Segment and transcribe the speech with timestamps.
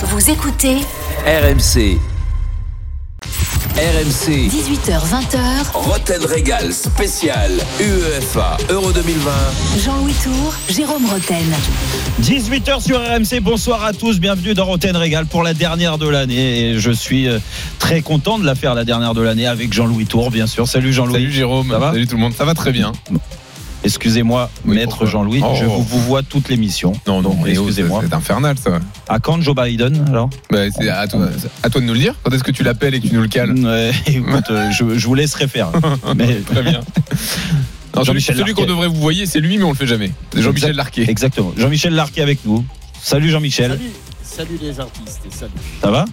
[0.00, 0.76] Vous écoutez
[1.26, 1.98] RMC.
[3.76, 4.48] RMC.
[4.48, 5.72] 18h20h.
[5.74, 9.30] Roten Régal spécial UEFA Euro 2020.
[9.84, 11.52] Jean-Louis Tour, Jérôme Roten.
[12.22, 16.70] 18h sur RMC, bonsoir à tous, bienvenue dans Roten Régal pour la dernière de l'année.
[16.70, 17.40] Et je suis euh,
[17.80, 20.68] très content de la faire la dernière de l'année avec Jean-Louis Tour, bien sûr.
[20.68, 21.14] Salut Jean-Louis.
[21.14, 22.92] Salut Jérôme, Ça va salut tout le monde, ça va très bien.
[23.84, 25.54] Excusez-moi, Oui, maître Jean-Louis, Oh.
[25.58, 26.92] je vous, vous vois toute l'émission.
[27.06, 28.00] Non, non, oh, excusez-moi.
[28.02, 28.80] c'est c'est infernal ça.
[29.08, 30.28] À quand Joe Biden alors?
[30.50, 31.28] Bah, c'est à toi,
[31.62, 32.14] à toi de nous le dire.
[32.22, 33.52] Quand est-ce que tu l'appelles et que tu nous le cales?
[33.52, 35.70] Ouais, écoute, euh, je, je vous laisserai faire.
[36.16, 36.80] Mais, Très bien.
[37.94, 40.12] Non, celui qu'on devrait vous voyez, c'est lui, mais on le fait jamais.
[40.32, 41.06] C'est Jean-Michel Larquet.
[41.08, 41.52] Exactement.
[41.56, 42.64] Jean-Michel Larquet avec nous.
[43.02, 43.90] Salut Jean-Michel, Salut,
[44.22, 45.52] salut les artistes et salut.
[45.82, 46.04] ça va?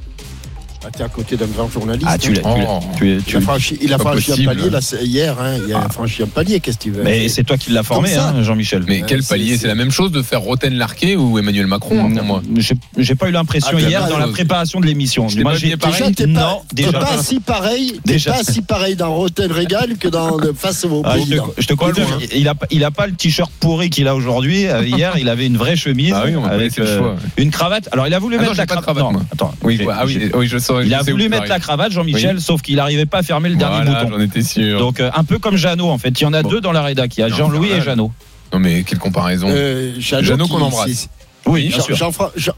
[0.85, 2.05] Ah, t'es à côté d'un grand journaliste.
[2.07, 2.41] Ah, tu l'as.
[2.41, 2.80] Tu, l'as- Oh.
[2.98, 5.35] tu, es- Il a franchi, il a Pas franchi un palier là, c'est- hier.
[5.39, 6.59] Hein, il a franchi un palier.
[6.59, 7.03] Qu'est-ce que tu veux?
[7.03, 8.84] Mais c'est toi qui l'as formé, hein, Jean-Michel.
[8.88, 12.05] Mais Ouais, quel palier c'est- la même chose de faire Roten Larquet ou Emmanuel Macron,
[12.05, 12.41] hein, pour moi.
[12.57, 15.27] J'ai- J'ai pas eu l'impression Ah, hier pas- dans la préparation de l'émission.
[15.38, 15.95] Moi, pas j'ai pareil.
[16.02, 16.91] Déjà, t'es non, pas, déjà.
[16.93, 18.34] pas si pareil, Déjà.
[18.34, 22.20] pas si pareil dans Rotten Régal que dans le face au Ah, je, te, confirme,
[22.35, 24.68] il a, pas- il a pas le t-shirt pourri qu'il a aujourd'hui.
[24.68, 26.98] Euh, hier, il avait une vraie chemise Ah oui, on va pas avec laisser le
[26.99, 27.20] choix, ouais.
[27.37, 27.90] une cravate.
[27.91, 29.05] Alors, il a voulu Ah mettre la pas cravate.
[29.31, 30.04] attends, Oui, ah
[30.43, 30.74] je saurais.
[30.84, 32.41] Il a voulu mettre la cravate, Jean-Michel, Oui.
[32.41, 34.09] sauf qu'il n'arrivait pas à fermer le dernier bouton.
[34.12, 34.79] j'en étais sûr.
[34.79, 36.20] Donc, euh, un peu comme Jeannot, en fait.
[36.20, 36.49] Il y en a Bon.
[36.49, 37.15] deux dans la rédac.
[37.18, 37.81] Il y a Jean-Louis et.
[37.81, 38.12] Jeannot.
[38.54, 39.48] Non, mais quelle comparaison.
[39.49, 41.09] Euh, Jeannot qu'on embrasse.
[41.46, 41.71] Oui,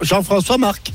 [0.01, 0.91] Jean-François Marc.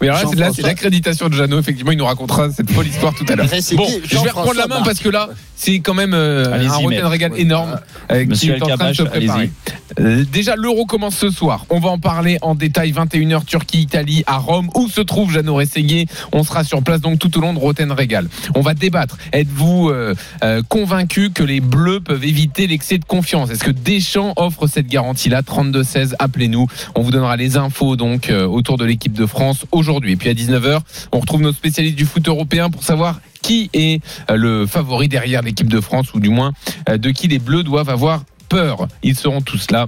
[0.00, 1.58] Oui, alors là, c'est- l'accréditation de Jeannot.
[1.58, 3.46] Effectivement, il nous racontera cette folle histoire tout à l'heure.
[3.74, 7.08] Bon, qui je vais reprendre la main parce que là, c'est quand même euh, un.
[7.08, 7.40] Régal Ouais.
[7.40, 7.80] énorme
[8.12, 9.50] euh, qui Monsieur est en train de se préparer.
[9.98, 10.00] allez-y.
[10.00, 11.66] Euh, Déjà, l'Euro commence ce soir.
[11.70, 12.92] On va en parler en détail.
[12.92, 16.06] 21h, Turquie, Italie, à Rome, où se trouve Jeannot Rességuier.
[16.32, 18.28] On sera sur place donc tout au long de Roten Régal.
[18.54, 19.16] On va débattre.
[19.32, 23.50] Êtes-vous euh, euh, convaincu que les Bleus peuvent éviter l'excès de confiance?
[23.50, 25.42] Est-ce que Deschamps offre cette garantie-là?
[25.42, 26.66] 32-16, appelez-nous.
[26.94, 29.87] On vous donnera les infos donc euh, autour de l'équipe de France aujourd'hui.
[29.88, 30.80] Et puis à 19h,
[31.12, 35.42] on retrouve nos spécialistes du foot européen pour savoir qui est euh, le favori derrière
[35.42, 36.52] l'équipe de France, ou du moins
[36.88, 38.88] euh, de qui les Bleus doivent avoir peur.
[39.02, 39.86] Ils seront tous là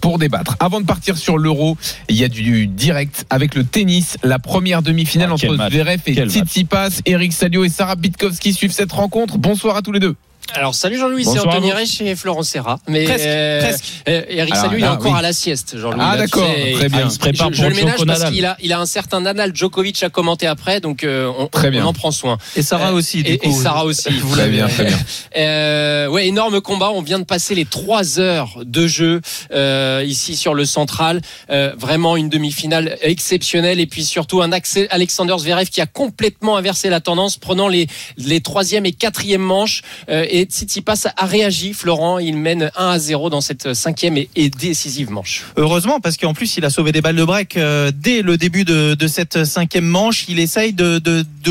[0.00, 0.56] pour débattre.
[0.60, 1.76] Avant de partir sur l'Euro,
[2.08, 5.70] il y a du direct avec le tennis, la première demi-finale Ah, entre.
[5.70, 6.26] Zverev et.
[6.26, 7.00] Tsitsipas.
[7.06, 9.38] Eric Salio et Sarah Pitkowski suivent cette rencontre.
[9.38, 10.14] Bonsoir à tous les deux.
[10.54, 11.70] Alors salut Jean-Louis, c'est Anthony.
[11.72, 12.78] Reich et Florent Serra.
[12.88, 13.84] Mais Presque, euh, presque.
[14.08, 15.18] euh, Eric Alors, Salut, il est là, encore oui.
[15.18, 16.00] à la sieste, Jean-Louis.
[16.02, 17.00] Ah, d'accord, tu sais, très bien.
[17.02, 18.80] Ah, il se prépare je, pour je le le ménage parce qu'il a, il a
[18.80, 22.38] un certain Nadal Djokovic à commenter après, donc euh, on, Très on en prend soin.
[22.56, 23.48] Et Sarah Euh, aussi, du et, coup.
[23.48, 24.08] et Sarah aussi.
[24.20, 24.98] Vous Très l'avez bien, très bien.
[25.36, 26.90] Euh, ouais, énorme combat.
[26.92, 29.20] On vient de passer les trois heures de jeu
[29.52, 31.20] euh, ici sur le central.
[31.50, 36.56] Euh, vraiment une demi-finale exceptionnelle et puis surtout un accès Alexander Zverev qui a complètement
[36.56, 39.82] inversé la tendance, prenant les les troisième et quatrième manches.
[40.08, 41.74] Euh, et Tsitsipas a réagi.
[41.74, 45.46] Florent, il mène 1 à 0 dans cette cinquième et, décisive manche.
[45.56, 48.64] Heureusement, parce qu'en plus, il a sauvé des balles de break euh, dès le début
[48.64, 50.26] de, cette cinquième manche.
[50.28, 51.02] Il essaye de,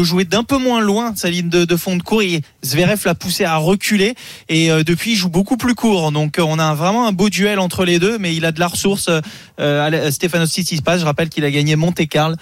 [0.02, 2.22] jouer d'un peu moins loin sa ligne de, fond de cours.
[2.22, 4.16] Et Zverev l'a poussé à reculer.
[4.48, 6.14] Et euh, depuis, il joue beaucoup plus court.
[6.14, 8.18] Donc, euh, on a vraiment un beau duel entre les deux.
[8.18, 9.10] Mais il a de la ressource.
[9.60, 12.38] Euh, Stefanos Tsitsipas, je rappelle qu'il a gagné Monte Carlo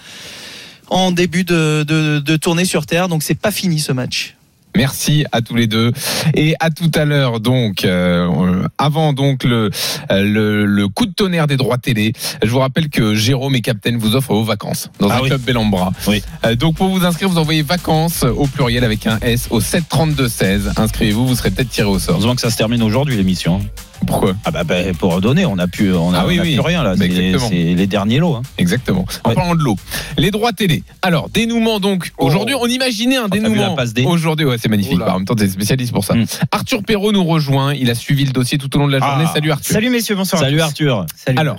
[0.88, 3.08] en début de, de, de tournée sur terre.
[3.08, 4.35] Donc, c'est pas fini ce match.
[4.76, 5.92] Merci à tous les deux
[6.34, 9.70] et à tout à l'heure donc euh, avant donc le,
[10.10, 12.12] le le coup de tonnerre des droits télé.
[12.42, 15.28] Je vous rappelle que Jérôme et Captain vous offrent vos vacances dans Ah un oui.
[15.28, 15.92] club Bellambra.
[16.06, 16.22] Oui.
[16.44, 20.28] Euh, donc pour vous inscrire, vous envoyez vacances au pluriel avec un S au 732
[20.28, 20.72] 16.
[20.76, 22.14] Inscrivez-vous, vous serez peut-être tiré au sort.
[22.14, 23.60] Heureusement que ça se termine aujourd'hui, l'émission.
[24.06, 26.44] Pourquoi Ah bah, bah, pour redonner, on n'a plus, on a, Ah oui, on a
[26.44, 26.52] oui.
[26.54, 26.90] plus rien là.
[26.90, 27.48] Bah, C'est exactement.
[27.48, 28.34] c'est les derniers lots.
[28.34, 28.42] hein.
[28.58, 29.04] Exactement.
[29.24, 29.34] En Ouais.
[29.34, 29.76] parlant de l'eau,
[30.18, 30.82] les droits télé.
[31.02, 32.10] Alors, dénouement donc.
[32.18, 33.28] Aujourd'hui, on imaginait un Oh.
[33.28, 33.76] dénouement.
[34.06, 34.94] Aujourd'hui, ouais, c'est magnifique.
[34.96, 35.14] Oula.
[35.14, 36.14] En même temps, t'es spécialiste pour ça.
[36.14, 36.26] Mm.
[36.52, 37.74] Arthur Perrault nous rejoint.
[37.74, 39.24] Il a suivi le dossier tout au long de la journée.
[39.26, 39.32] Ah.
[39.34, 39.72] Salut Arthur.
[39.72, 40.40] Salut messieurs, bonsoir.
[40.42, 41.06] Salut Arthur.
[41.16, 41.38] Salut.
[41.38, 41.56] Alors,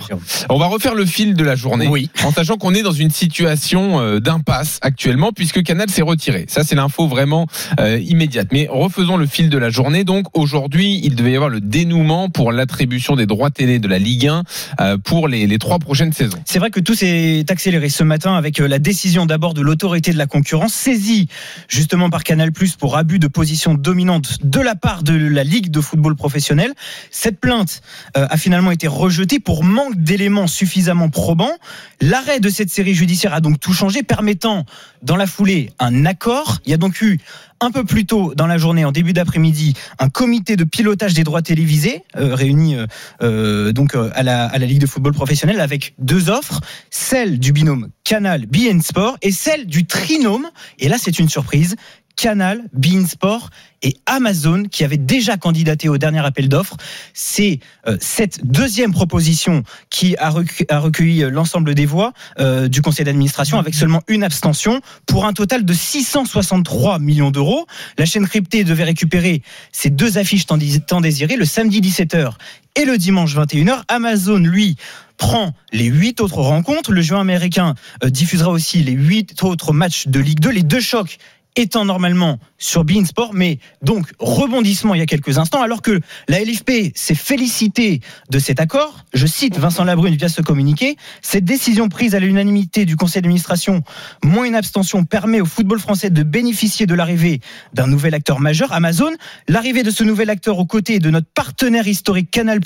[0.50, 1.88] On va refaire le fil de la journée.
[1.88, 2.10] Oui.
[2.24, 6.46] En sachant qu'on est dans une situation euh, d'impasse actuellement, puisque Canal s'est retiré.
[6.48, 7.46] Ça, c'est l'info vraiment
[7.80, 8.48] euh, immédiate.
[8.52, 10.04] Mais refaisons le fil de la journée.
[10.04, 13.98] Donc, aujourd'hui, il devait y avoir le dénouement pour l'attribution des droits télé de la
[13.98, 14.42] Ligue 1
[14.80, 16.38] euh, pour les, les trois prochaines saisons.
[16.44, 20.12] C'est vrai que tout s'est accéléré ce matin avec euh, la décision d'abord de l'autorité
[20.12, 21.28] de la concurrence, saisie
[21.68, 25.70] justement par Canal Plus pour abus de position dominante de la part de la Ligue
[25.70, 26.72] de football professionnel.
[27.10, 27.82] Cette plainte
[28.16, 31.56] euh, a finalement été rejetée pour manque d'éléments suffisamment probants.
[32.00, 34.64] L'arrêt de cette série judiciaire a donc tout changé, permettant
[35.02, 36.58] dans la foulée un accord.
[36.64, 37.18] Il y a donc eu
[37.60, 41.24] un peu plus tôt dans la journée, en début d'après-midi, un comité de pilotage des
[41.24, 42.86] droits télévisés euh, réuni euh,
[43.22, 46.60] euh, donc à la, à la Ligue de football professionnel avec deux offres,
[46.90, 50.48] celle du binôme Canal BN Sport et celle du trinôme.
[50.78, 51.76] Et là, c'est une surprise.
[52.22, 53.50] Canal, Bein Sport
[53.82, 56.76] et Amazon qui avaient déjà candidaté au dernier appel d'offres.
[57.14, 62.66] C'est euh, cette deuxième proposition qui a, recu- a recueilli euh, l'ensemble des voix euh,
[62.66, 67.66] du conseil d'administration avec seulement une abstention pour un total de 663 millions d'euros.
[67.98, 72.32] La chaîne cryptée devait récupérer ces deux affiches tant, dés- tant désirées le samedi 17h
[72.74, 73.82] et le dimanche 21h.
[73.86, 74.74] Amazon, lui,
[75.18, 76.92] prend les huit autres rencontres.
[76.92, 77.74] Le joueur américain
[78.04, 80.50] diffusera aussi les huit autres matchs de Ligue 2.
[80.50, 81.18] Les deux chocs
[81.58, 86.00] étant normalement sur Bein Sport, mais donc rebondissement il y a quelques instants, alors que
[86.28, 88.00] la LFP s'est félicitée
[88.30, 89.04] de cet accord.
[89.14, 90.96] Je cite Vincent Labrune via ce communiqué.
[91.22, 93.82] Cette décision prise à l'unanimité du conseil d'administration,
[94.24, 97.40] moins une abstention, permet au football français de bénéficier de l'arrivée
[97.74, 99.12] d'un nouvel acteur majeur, Amazon.
[99.46, 102.60] L'arrivée de ce nouvel acteur aux côtés de notre partenaire historique Canal+,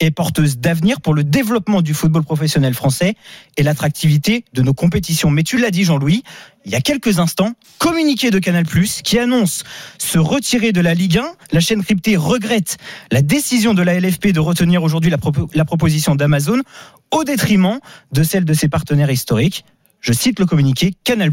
[0.00, 3.14] est porteuse d'avenir pour le développement du football professionnel français
[3.56, 5.30] et l'attractivité de nos compétitions.
[5.30, 6.22] Mais tu l'as dit, Jean-Louis,
[6.64, 8.64] il y a quelques instants, communiqué de Canal+,
[9.04, 9.64] qui annonce
[9.98, 11.24] se retirer de la Ligue 1.
[11.52, 12.76] La chaîne cryptée regrette
[13.12, 16.60] la décision de la LFP de retenir aujourd'hui la, propo- la proposition d'Amazon
[17.10, 17.78] au détriment
[18.12, 19.64] de celle de ses partenaires historiques.
[20.00, 21.30] Je cite le communiqué, Canal+,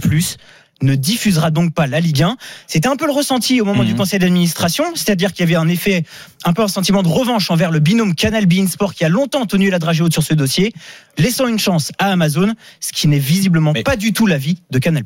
[0.81, 2.35] ne diffusera donc pas la Ligue 1.
[2.67, 5.69] C'était un peu le ressenti au moment du conseil d'administration, c'est-à-dire qu'il y avait un
[5.69, 6.03] effet,
[6.43, 9.45] un peu un sentiment de revanche envers le binôme Canal Bein Sport qui a longtemps
[9.45, 10.73] tenu la dragée haute sur ce dossier,
[11.17, 14.79] laissant une chance à Amazon, ce qui n'est visiblement Mais- pas du tout l'avis de
[14.79, 15.03] Canal+.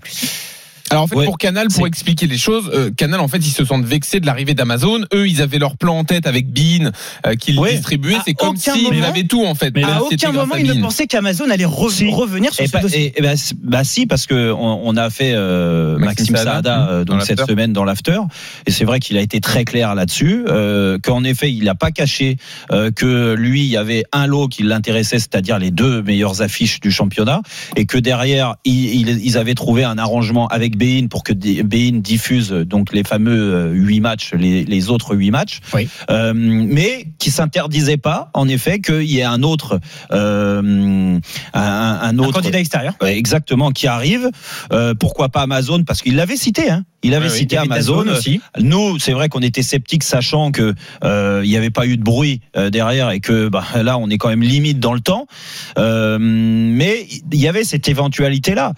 [0.90, 3.52] Alors en fait, Ouais, pour Canal, pour expliquer les choses, euh, Canal, en fait, ils
[3.52, 5.02] se sentent vexés de l'arrivée d'Amazon.
[5.14, 6.92] Eux, ils avaient leur plan en tête avec Bean,
[7.26, 7.74] euh, qu'ils Ouais.
[7.74, 8.16] distribuaient.
[8.26, 9.72] C'est comme s'ils moment- avaient tout, en fait.
[9.76, 12.10] Mais à si aucun moment, à il ne pensait qu'Amazon allait re- Si.
[12.10, 13.06] revenir sur Et, ce bah, dossier.
[13.16, 16.38] et- et bah, c- bah si parce que on, on a fait euh, Maxime Maxime,
[16.38, 18.20] Saada, mmh, euh, dans donc cette semaine dans l'after
[18.66, 21.92] et c'est vrai qu'il a été très clair là-dessus euh, qu'en effet il n'a pas
[21.92, 22.38] caché
[22.72, 26.80] euh, que lui il y avait un lot qui l'intéressait c'est-à-dire les deux meilleures affiches
[26.80, 27.42] du championnat
[27.76, 32.00] et que derrière ils, ils- ils avaient trouvé un arrangement avec Bein pour que Bein
[32.00, 35.90] diffuse donc les fameux euh, huit matchs les, les autres huit matchs Oui.
[36.10, 39.80] Euh, mais qui s'interdisait pas en effet qu'il y ait un autre
[40.12, 41.20] euh,
[41.54, 42.94] un, un Un autre candidat extérieur.
[43.02, 44.30] Exactement qui arrive.
[44.72, 45.84] Euh, pourquoi pas Amazon?
[45.84, 46.70] Parce qu'il l'avait cité.
[46.70, 46.84] Hein.
[47.04, 48.08] Il avait oui, cité Il y avait Amazon.
[48.08, 48.42] Aussi.
[48.60, 52.04] Nous, c'est vrai qu'on était sceptiques, sachant que euh, il n'y avait pas eu de
[52.04, 55.28] bruit euh, derrière et que bah, là, on est quand même limite dans le temps.
[55.78, 58.74] Euh, mais il y avait cette éventualité-là.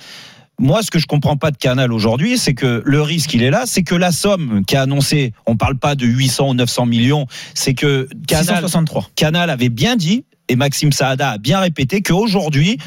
[0.60, 3.50] Moi, ce que je comprends pas de Canal aujourd'hui, c'est que le risque, il est
[3.50, 6.86] là, c'est que la somme qui a annoncé, on parle pas de 800 ou 900
[6.86, 9.10] millions, c'est que Canal, 663.
[9.16, 12.78] Canal avait bien dit et Maxime Saada a bien répété qu'aujourd'hui,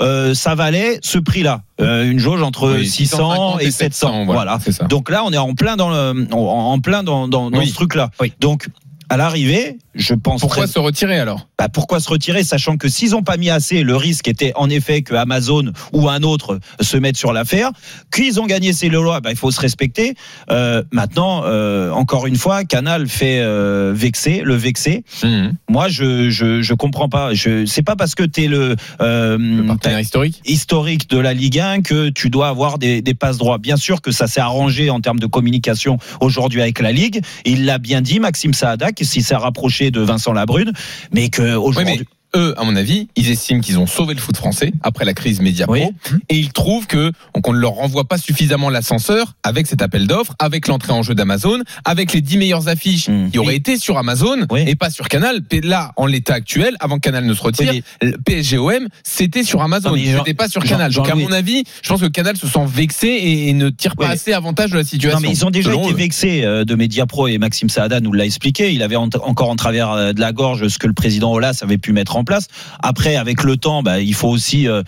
[0.00, 4.24] euh, ça valait ce prix-là, Euh, une jauge entre Oui, 600 650 et 700.
[4.26, 4.58] voilà.
[4.62, 4.84] c'est ça.
[4.84, 8.10] Donc là, on est en plein dans le, en, plein dans, dans, ce truc-là.
[8.20, 8.32] Oui.
[8.40, 8.68] Donc
[9.08, 11.48] à l'arrivée, je pense Pourquoi très- se retirer alors?
[11.58, 14.68] Bah, pourquoi se retirer, sachant que s'ils n'ont pas mis assez, le risque était en
[14.70, 17.70] effet que Amazon ou un autre se mette sur l'affaire.
[18.12, 20.14] Qu'ils ont gagné ces lois, bah, il faut se respecter.
[20.50, 25.04] Euh, maintenant, euh, encore une fois, Canal fait euh, vexer, le vexer.
[25.22, 25.54] Mhm.
[25.68, 27.34] Moi, je je, je comprends pas.
[27.34, 31.34] Je c'est pas parce que tu es le, euh, Le partenaire historique historique de la
[31.34, 33.58] Ligue 1 que tu dois avoir des, des passes droits.
[33.58, 37.20] Bien sûr que ça s'est arrangé en termes de communication aujourd'hui avec la Ligue.
[37.44, 40.72] Il l'a bien dit, Maxime Saada, que s'il s'est rapproché de Vincent Labrune,
[41.12, 41.98] mais que Oui, aujourd'hui.
[41.98, 42.04] mais
[42.36, 45.40] eux, à mon avis, ils estiment qu'ils ont sauvé le foot français après la crise
[45.40, 45.82] Média Pro Oui.
[46.28, 47.12] et ils trouvent que
[47.42, 51.14] qu'on ne leur renvoie pas suffisamment l'ascenseur avec cet appel d'offres, avec l'entrée en jeu
[51.14, 53.30] d'Amazon, avec les 10 meilleures affiches Mm.
[53.30, 54.64] qui auraient été sur Amazon Oui.
[54.66, 55.40] et pas sur Canal.
[55.62, 59.94] Là, en l'état actuel, avant que Canal ne se retire, Oui, PSGOM, c'était sur Amazon,
[59.96, 60.92] c'était pas sur Canal.
[60.92, 63.96] Donc à mon avis, je pense que Canal se sent vexé et, et ne tire
[63.96, 65.20] pas assez avantage de la situation.
[65.20, 65.94] Non, mais ils ont déjà été eux.
[65.94, 68.72] vexés euh, de Mediapro et Maxime Saada nous l'a expliqué.
[68.72, 71.58] Il avait en- encore en travers euh, de la gorge ce que le président Olas
[71.62, 72.46] avait pu mettre en place.
[72.82, 74.82] Après, avec le temps, bah, il faut aussi euh,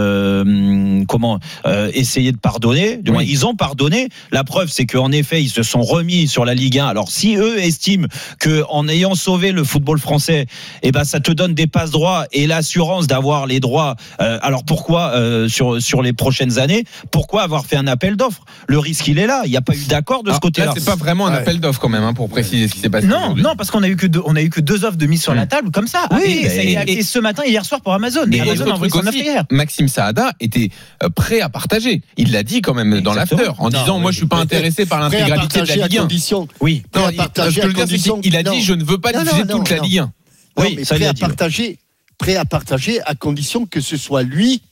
[0.00, 2.98] euh, comment euh, essayer de pardonner.
[2.98, 3.28] Du moins, Oui.
[3.30, 4.08] ils ont pardonné.
[4.32, 6.86] La preuve, c'est qu'en effet, ils se sont remis sur la Ligue 1.
[6.86, 8.06] Alors, si eux estiment
[8.40, 10.46] que en ayant sauvé le football français,
[10.82, 13.96] eh ben, ça te donne des passes droits et l'assurance d'avoir les droits.
[14.20, 18.44] euh, alors pourquoi euh, sur sur les prochaines années Pourquoi avoir fait un appel d'offres?
[18.68, 19.42] Le risque, il est là.
[19.44, 20.66] Il n'y a pas eu d'accord de ce Alors, côté-là.
[20.68, 21.38] Là, c'est pas vraiment un Ouais.
[21.38, 23.06] appel d'offres quand même, hein, pour préciser ce qui s'est passé.
[23.06, 25.06] Non, non, parce qu'on a eu que deux, on a eu que deux offres de
[25.06, 26.06] mise sur la table comme ça.
[26.12, 28.24] Oui, et mais- ça a été acté ce matin et hier soir pour Amazon.
[28.26, 29.44] Mais Et Amazon autre a envoyé truc son offre aussi, hier.
[29.50, 30.70] Maxime Saada était
[31.02, 32.02] euh, prêt à partager.
[32.16, 34.86] Il l'a dit quand même dans l'after, en Non, disant moi je suis pas intéressé
[34.86, 36.02] par Prêt à l'intégralité de partager la Ligue 1.
[36.02, 36.48] condition.
[36.60, 36.82] Oui.
[36.94, 38.20] Non, il- partager ce que je à veux dire, c'est condition.
[38.20, 39.78] qu'il a dit je ne veux pas diffuser toute la.
[39.78, 40.02] Ligue 1.
[40.02, 40.10] Non,
[40.58, 41.78] Oui, mais ça, il prêt à partager,
[42.18, 44.62] prêt à partager à condition que ce soit lui,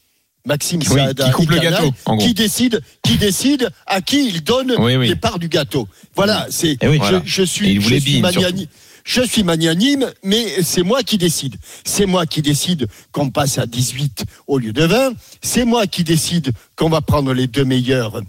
[0.46, 2.26] Maxime Oui, Saada, qui coupe et le Canal, gâteau, en gros.
[2.26, 5.08] qui décide, qui décide à qui il donne Oui, oui.
[5.08, 5.88] les parts du gâteau.
[6.16, 6.76] Voilà, c'est.
[6.82, 7.22] Oui, je, voilà.
[7.24, 8.68] je Et suis, je suis magnani-
[9.04, 11.56] Je suis magnanime, mais c'est moi qui décide.
[11.84, 15.12] C'est moi qui décide qu'on passe à 18 au lieu de 20.
[15.42, 18.22] C'est moi qui décide qu'on va prendre les deux meilleurs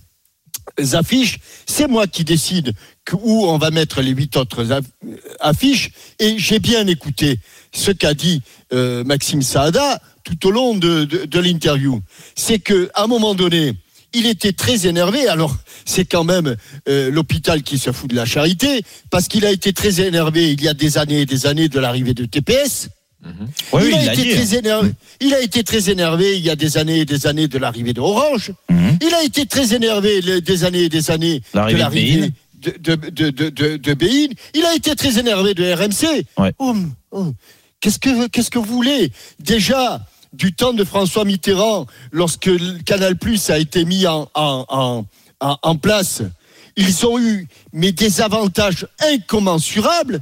[0.94, 2.74] affiches, c'est moi qui décide
[3.22, 4.84] où on va mettre les huit autres aff-
[5.40, 5.92] affiches.
[6.20, 7.40] Et j'ai bien écouté
[7.72, 8.42] ce qu'a dit
[8.74, 12.02] euh, Maxime Saada tout au long de, de- de l'interview.
[12.36, 13.74] C'est que à un moment donné,
[14.16, 15.28] il était très énervé.
[15.28, 15.56] Alors,
[15.86, 16.56] c'est quand même
[16.90, 20.62] euh, l'hôpital qui se fout de la charité, parce qu'il a été très énervé il
[20.64, 22.90] y a des années et des années de l'arrivée de TPS.
[23.74, 26.50] Oui, il, oui, a il été très énervé, il a été très énervé il y
[26.52, 28.52] a des années et des années de l'arrivée de Orange.
[28.70, 29.00] Mhm.
[29.02, 32.96] Il a été très énervé le- des années et des années de L'arrivée de
[33.94, 34.06] de.
[34.54, 36.26] Il a été très énervé de RMC.
[36.38, 36.54] Ouais.
[36.60, 36.76] Oh,
[37.12, 37.34] oh,
[37.80, 39.12] qu'est-ce que qu'est-ce que vous voulez?
[39.40, 40.06] Déjà
[40.36, 45.06] du temps de François Mitterrand, lorsque le Canal Plus a été mis en, en, en,
[45.40, 46.22] en- en place,
[46.78, 50.22] ils ont eu mais des avantages incommensurables.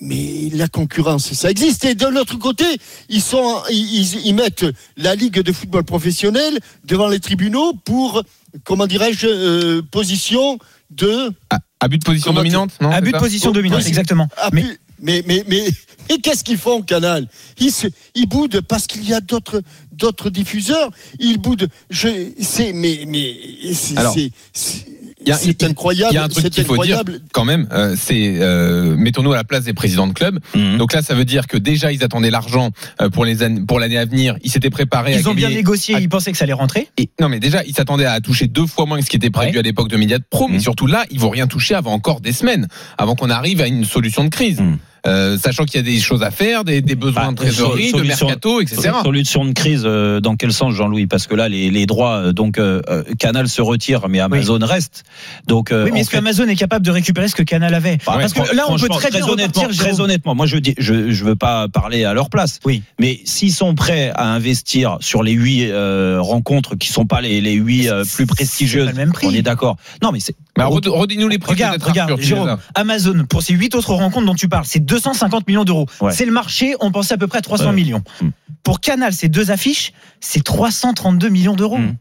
[0.00, 1.84] Mais la concurrence, ça existe.
[1.84, 2.64] Et de l'autre côté,
[3.08, 8.22] ils, sont, ils, ils- ils mettent la Ligue de football professionnel devant les tribunaux pour,
[8.64, 10.58] comment dirais-je, euh, position
[10.90, 11.30] de.
[11.78, 14.28] Abus de position dominante, non Abus de position dominante, exactement.
[14.36, 15.64] Ah, Mais pu- mais, mais, mais,
[16.10, 17.28] mais qu'est-ce qu'ils font, Canal?
[17.58, 20.90] Ils, se, ils boudent parce qu'il y a d'autres, d'autres diffuseurs.
[21.18, 21.68] Ils boudent.
[21.90, 22.08] Je,
[22.40, 23.34] c'est, mais, mais,
[23.74, 24.86] c'est, Alors, c'est, c'est-
[25.24, 26.12] il y a- c'est incroyable.
[26.12, 26.98] il y a un truc c'est qu'il faut dire.
[26.98, 27.24] incroyable.
[27.32, 30.40] quand même, euh, c'est euh, mettons-nous à la place des présidents de club.
[30.56, 30.78] Mhm.
[30.78, 33.78] Donc là, ça veut dire que déjà ils attendaient l'argent euh, pour les an- pour
[33.78, 34.36] l'année à venir.
[34.42, 35.14] Ils s'étaient préparés.
[35.14, 36.88] à ils ont bien négocié, à- ils pensaient que ça allait rentrer.
[36.98, 39.30] Et, non, mais déjà, ils s'attendaient à toucher deux fois moins que ce qui était
[39.30, 39.58] prévu Ouais.
[39.60, 40.48] à l'époque de Mediat Pro.
[40.48, 40.60] Mais Mhm.
[40.60, 42.66] surtout là, ils vont rien toucher avant encore des semaines,
[42.98, 44.60] avant qu'on arrive à une solution de crise.
[44.60, 44.78] Mhm.
[45.04, 47.90] Euh, sachant qu'il y a des choses à faire, des, des besoins Bah, de trésorerie,
[47.92, 48.90] de solution- mercato, etc.
[49.02, 51.08] Solution de crise euh, dans quel sens, Jean-Louis?
[51.08, 52.80] Parce que là, les, les droits, euh, donc euh,
[53.18, 55.02] Canal se retire, mais Amazon reste.
[55.48, 57.98] Donc, euh, Oui, mais est-ce fait- qu'Amazon est capable de récupérer ce que Canal avait?
[58.06, 60.74] Bah, Parce que là, on peut très bien honnêtement, repartir, très honnêtement, moi je dis,
[60.78, 62.60] je je veux pas parler à leur place.
[62.64, 62.82] Oui.
[63.00, 67.40] Mais s'ils sont prêts à investir sur les huit euh, rencontres qui sont pas les
[67.40, 69.26] les huit euh, plus prestigieuses, le même prix.
[69.26, 69.76] on est d'accord.
[70.00, 71.52] Non, mais c'est redis-nous les prix.
[71.54, 72.58] Regarde, peut-être, regarde, Jérôme.
[72.74, 75.86] Amazon, pour ces huit autres rencontres dont tu parles, c'est 250 millions d'euros.
[76.00, 76.12] Ouais.
[76.12, 77.72] C'est le marché, on pensait à peu près à 300 Ouais.
[77.72, 78.02] millions.
[78.20, 78.28] Mm.
[78.62, 81.78] Pour Canal, ces deux affiches, c'est 332 millions d'euros.
[81.78, 81.96] Mm.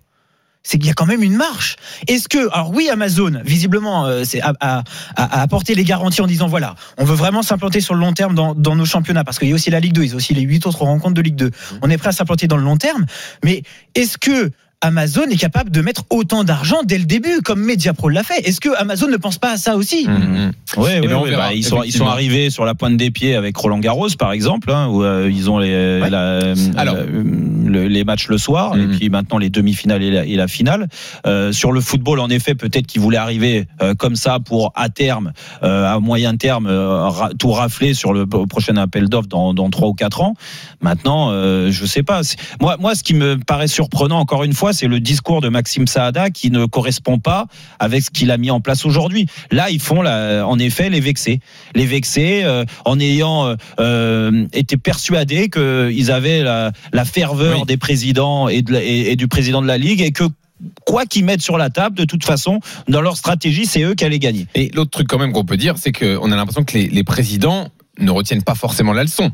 [0.64, 1.76] C'est qu'il y a quand même une marge.
[2.08, 4.42] Est-ce que, alors oui, Amazon, visiblement, euh, c'est
[5.16, 8.54] apporté les garanties en disant voilà, on veut vraiment s'implanter sur le long terme dans,
[8.54, 10.42] dans nos championnats, parce qu'il y a aussi la Ligue 2, ils ont aussi les
[10.42, 11.50] huit autres rencontres de Ligue 2.
[11.82, 13.08] On est prêt à s'implanter dans le long terme,
[13.44, 13.64] mais
[13.96, 18.24] est-ce que Amazon est capable de mettre autant d'argent dès le début, comme Mediapro l'a
[18.24, 20.52] fait Est-ce que Amazon ne pense pas à ça aussi Mhm, mhm.
[20.78, 22.10] Oui, ben, bah, ils, sont, ils sont effectivement.
[22.10, 25.50] arrivés sur la pointe des pieds avec Roland Garros, par exemple, hein, où euh, ils
[25.50, 26.10] ont les, Ouais.
[26.10, 26.96] la- Alors.
[26.96, 27.04] la-
[27.72, 28.82] le- les matchs le soir, Mhm.
[28.94, 30.88] et puis maintenant les demi-finales et la, et la finale.
[31.26, 34.90] Euh, sur le football, en effet, peut-être qu'ils voulaient arriver euh, comme ça pour, à
[34.90, 39.70] terme, euh, à moyen terme, ra- tout rafler sur le prochain appel d'offres dans, dans
[39.70, 40.36] 3 ou 4 ans.
[40.82, 42.22] Maintenant, je sais pas.
[42.60, 45.88] Moi, moi, ce qui me paraît surprenant, encore une fois, c'est le discours de Maxime
[45.88, 47.46] Saada qui ne correspond pas
[47.80, 49.28] avec ce qu'il a mis en place aujourd'hui.
[49.52, 51.40] Là, ils font, la, en effet, les vexés.
[51.76, 52.44] Les vexés,
[52.86, 53.56] en ayant
[54.54, 57.68] été persuadés qu'ils avaient la, la ferveur Oui.
[57.68, 60.24] des présidents et, de la- et- et du président de la Ligue et que
[60.86, 64.06] quoi qu'ils mettent sur la table, de toute façon, dans leur stratégie, c'est eux qui
[64.06, 64.46] allaient gagner.
[64.56, 67.04] Et l'autre truc quand même qu'on peut dire, c'est qu'on a l'impression que les, les
[67.04, 67.70] présidents
[68.02, 69.32] ne retiennent pas forcément la leçon.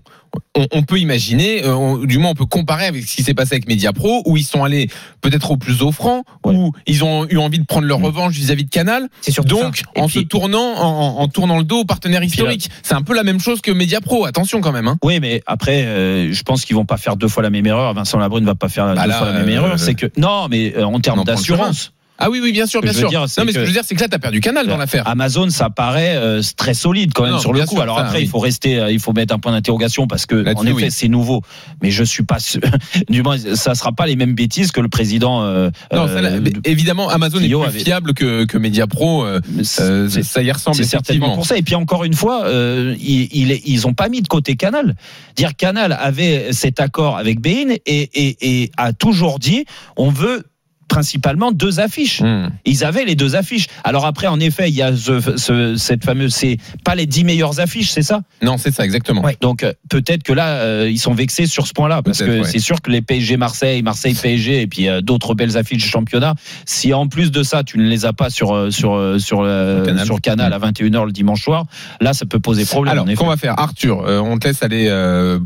[0.55, 3.33] On, on peut imaginer, euh, on- du moins on peut comparer avec ce qui s'est
[3.33, 4.89] passé avec Mediapro, où ils sont allés
[5.21, 6.53] peut-être au plus offrant, Ouais.
[6.53, 8.05] où ils ont eu envie de prendre leur Mm.
[8.05, 9.07] revanche vis-à-vis de Canal.
[9.21, 12.93] C'est Donc, en puis- se tournant, en, en tournant le dos aux partenaires historiques, c'est
[12.93, 14.25] un peu la même chose que Mediapro.
[14.25, 14.88] Attention quand même.
[14.88, 14.97] Hein.
[15.03, 17.93] Oui, mais après, euh, je pense qu'ils vont pas faire deux fois la même erreur.
[17.93, 19.79] Vincent Labrune ne va pas faire Bah deux là, fois la même euh, erreur.
[19.79, 23.09] C'est que non, mais en termes d'assurance, Ah oui, oui, bien sûr, bien sûr.
[23.09, 24.77] dire, non, mais ce que je veux dire, c'est que là, t'as perdu Canal dans
[24.77, 25.07] l'affaire.
[25.07, 27.75] Amazon, ça paraît euh, très solide quand même Non, sur le coup.
[27.75, 28.24] sûr, Alors ça, après, oui.
[28.24, 30.91] il faut rester, euh, il faut mettre un point d'interrogation parce que en effet, oui.
[30.91, 31.41] c'est nouveau.
[31.81, 32.62] Mais je suis pas sûr.
[33.09, 35.43] Du moins, ça sera pas les mêmes bêtises que le président.
[35.43, 39.24] euh, Non, euh, ça, là, mais évidemment, Amazon est plus avait- fiable que, que Mediapro.
[39.25, 39.39] euh,
[39.79, 41.57] euh, ça y ressemble C'est certainement pour ça.
[41.57, 44.95] Et puis encore une fois, euh, ils, ils, ils ont pas mis de côté Canal.
[45.36, 50.43] Dire Canal avait cet accord avec Bein et, et, et a toujours dit on veut
[50.88, 52.22] principalement deux affiches.
[52.22, 52.50] Hmm.
[52.65, 53.67] Ils avaient les deux affiches.
[53.84, 57.24] Alors après, en effet, il y a ce, ce- cette fameuse, c'est pas les dix
[57.24, 58.22] meilleures affiches, c'est ça?
[58.41, 59.22] Non, c'est ça, exactement.
[59.22, 59.38] Ouais.
[59.41, 62.44] Donc euh, peut-être que là, euh, ils sont vexés sur ce point-là, parce que ouais.
[62.46, 65.89] c'est sûr que les PSG Marseille, Marseille PSG, et puis euh, d'autres belles affiches du
[65.89, 70.06] championnat, si en plus de ça, tu ne les as pas sur sur sur, Canal.
[70.06, 71.65] sur Canal à 21h le dimanche soir,
[72.01, 72.91] là, ça peut poser problème.
[72.94, 74.88] Alors, qu'on va faire Arthur, euh, on te laisse aller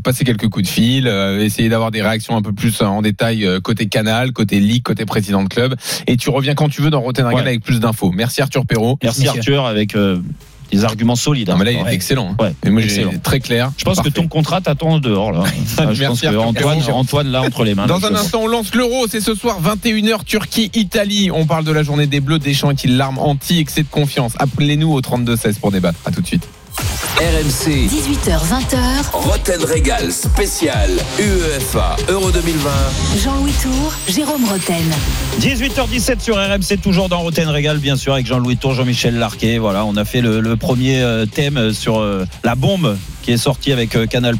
[0.04, 1.06] passer quelques coups de fil,
[1.40, 5.31] essayer d'avoir des réactions un peu plus en détail côté canal, côté ligue, côté président
[5.42, 5.74] de club.
[6.06, 7.38] Et tu reviens quand tu veux dans Rotten Ouais.
[7.40, 8.10] avec plus d'infos.
[8.12, 8.98] Merci Arthur Perrault.
[9.02, 9.28] Merci.
[9.28, 10.18] Arthur avec euh,
[10.72, 11.48] des arguments solides.
[11.48, 11.56] Non, hein.
[11.58, 11.94] mais là, il est Ouais.
[11.94, 12.30] excellent.
[12.38, 12.42] hein.
[12.42, 13.12] Ouais, Et moi, j'ai excellent.
[13.22, 13.70] très clair.
[13.76, 14.10] Je pense Parfait.
[14.10, 15.44] que ton contrat t'attend dehors là.
[15.78, 16.78] Ah, je Merci, pense que Antoine.
[16.92, 17.86] Antoine là entre les mains.
[17.86, 19.06] Dans là, un instant, on lance l'euro.
[19.08, 21.30] C'est ce soir, 21h, Turquie-Italie.
[21.30, 22.38] On parle de la journée des Bleus.
[22.38, 25.98] Deschamps est-il l'arme anti-excès de confiance Appelez-nous au 32-16 pour débattre.
[26.06, 26.48] À tout de suite.
[27.18, 32.70] RMC, 18h20h, Roten Régal spécial UEFA Euro 2020.
[33.22, 34.82] Jean-Louis Tour, Jérôme Roten.
[35.38, 39.58] 18h17 sur RMC, toujours dans Roten Régal, bien sûr, avec Jean-Louis Tour, Jean-Michel Larquet.
[39.58, 43.36] Voilà, on a fait le, le premier euh, thème sur euh, la bombe qui est
[43.36, 44.36] sortie avec euh, Canal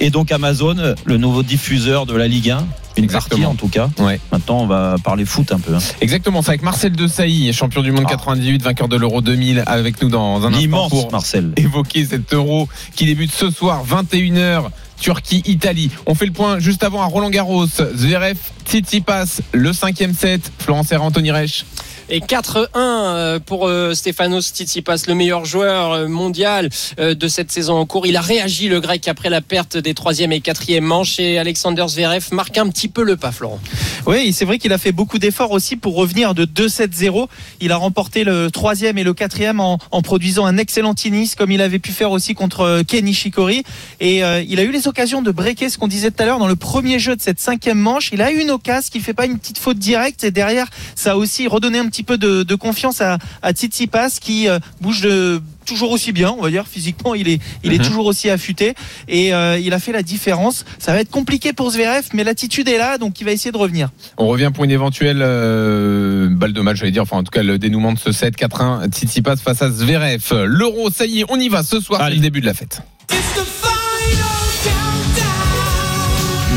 [0.00, 2.66] et donc Amazon, le nouveau diffuseur de la Ligue 1.
[2.96, 3.42] Une Exactement.
[3.42, 3.90] partie en tout cas.
[3.98, 4.18] Ouais.
[4.32, 5.74] Maintenant, on va parler foot un peu.
[5.74, 5.78] hein.
[6.00, 8.10] Exactement, c'est avec Marcel Desailly, champion du monde Ah.
[8.12, 11.52] 98, vainqueur de l'Euro 2000, avec nous dans un instant pour Marcel.
[11.56, 14.70] évoquer cet Euro qui débute ce soir, 21h.
[14.98, 15.90] Turquie-Italie.
[16.06, 17.66] On fait le point juste avant à Roland Garros.
[17.66, 20.50] Zverev, Tsitsipas, le cinquième set.
[20.58, 21.66] Florence Serra, Anthony Reich.
[22.08, 27.74] Et 4-1 euh, pour euh, Stefanos Tsitsipas, le meilleur joueur euh, mondial de cette saison
[27.74, 28.06] en cours.
[28.06, 31.18] Il a réagi, le grec, après la perte des troisième et quatrième manches.
[31.18, 33.58] Et Alexander Zverev marque un petit peu le pas, Florent.
[34.06, 37.26] Oui, c'est vrai qu'il a fait beaucoup d'efforts aussi pour revenir de 2-7-0.
[37.60, 41.50] Il a remporté le troisième et le quatrième en, en produisant un excellent tennis, comme
[41.50, 43.64] il avait pu faire aussi contre euh, Ken Nishikori.
[43.98, 46.46] Et il a eu les occasions de breaker ce qu'on disait tout à l'heure dans
[46.46, 48.10] le premier jeu de cette cinquième manche.
[48.12, 50.24] Il a eu une occasion qui fait pas une petite faute directe.
[50.24, 54.18] Et derrière, ça a aussi redonné un petit peu de, de confiance à, à Tsitsipas
[54.20, 57.78] qui euh, bouge de toujours aussi bien, on va dire physiquement, il est il est
[57.78, 57.84] Mhm.
[57.84, 58.74] toujours aussi affûté
[59.08, 60.64] et euh, il a fait la différence.
[60.78, 63.56] Ça va être compliqué pour Zverev, mais l'attitude est là, donc il va essayer de
[63.56, 63.88] revenir.
[64.16, 67.42] On revient pour une éventuelle euh, balle de match, j'allais dire, enfin en tout cas
[67.42, 70.44] le dénouement de ce 7 4-1 Tsitsipas face à Zverev.
[70.44, 72.80] L'Euro, ça y est, on y va ce soir, c'est le début de la fête.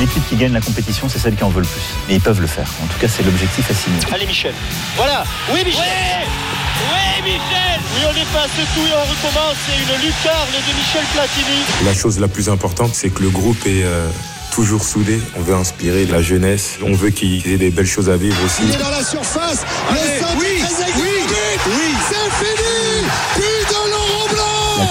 [0.09, 1.83] L'équipe qui gagne la compétition, c'est celle qui en veut le plus.
[2.09, 2.67] Et ils peuvent le faire.
[2.83, 3.99] En tout cas, c'est l'objectif à signer.
[4.11, 4.55] Allez Michel.
[4.95, 5.23] Voilà.
[5.53, 5.83] Oui Michel.
[5.85, 7.79] Oui Michel.
[7.93, 9.55] Oui on efface tout et on recommence.
[9.67, 11.61] C'est une lucarne de Michel Platini.
[11.85, 14.09] La chose la plus importante, c'est que le groupe est euh,
[14.51, 15.21] toujours soudé.
[15.35, 16.79] On veut inspirer la jeunesse.
[16.83, 18.63] On veut qu'ils aient des belles choses à vivre aussi.
[18.79, 19.63] dans la surface.
[19.91, 20.63] Le centre oui,
[20.95, 21.27] oui,
[21.67, 21.93] oui.
[22.09, 23.48] C'est fini.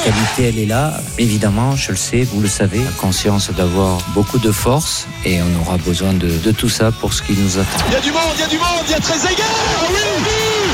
[0.05, 1.00] Qualité, elle est là.
[1.19, 2.78] Évidemment, je le sais, vous le savez.
[2.78, 7.12] La conscience d'avoir beaucoup de force et on aura besoin de, de tout ça pour
[7.12, 7.78] ce qui nous attend.
[7.88, 9.47] Il y a du monde, il y a du monde, il y a très égard.
[9.88, 10.69] Oui, oui.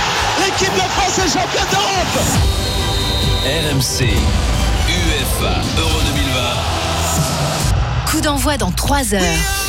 [0.45, 2.21] L'équipe de France est championne d'Europe.
[3.45, 4.05] RMC,
[4.89, 8.11] UEFA Euro 2020.
[8.11, 9.64] Coup d'envoi dans 3 heures.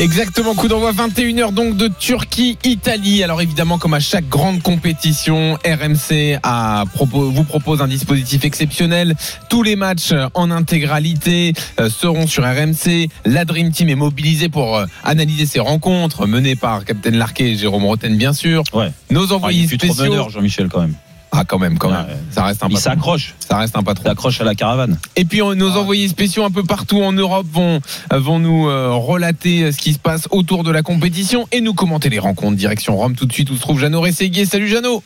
[0.00, 3.22] Exactement, coup d'envoi 21h donc de Turquie-Italie.
[3.22, 9.14] Alors évidemment, comme à chaque grande compétition, RMC a vous propose un dispositif exceptionnel.
[9.50, 13.10] Tous les matchs euh, en intégralité euh, seront sur RMC.
[13.26, 17.56] La Dream Team est mobilisée pour euh, analyser ces rencontres, menées par Captain Larquet et
[17.56, 18.62] Jérôme Roten bien sûr.
[18.72, 18.90] Ouais.
[19.10, 20.30] Nos Ah, il envoyés trop spéciaux.
[20.30, 20.94] Jean-Michel, quand même.
[21.32, 22.06] Ah quand même, quand même.
[22.06, 22.16] Ouais.
[22.32, 23.34] Ça reste un Il s'accroche.
[23.38, 24.04] Ça reste un patron.
[24.04, 24.98] S'accroche à la caravane.
[25.16, 27.80] Et puis on- nos envoyés spéciaux un peu partout en Europe vont,
[28.12, 31.72] vont nous euh, relater euh, ce qui se passe autour de la compétition et nous
[31.74, 32.56] commenter les rencontres.
[32.56, 34.44] Direction Rome tout de suite où se trouve Jeannot Rességuier.
[34.44, 35.02] Salut Jeannot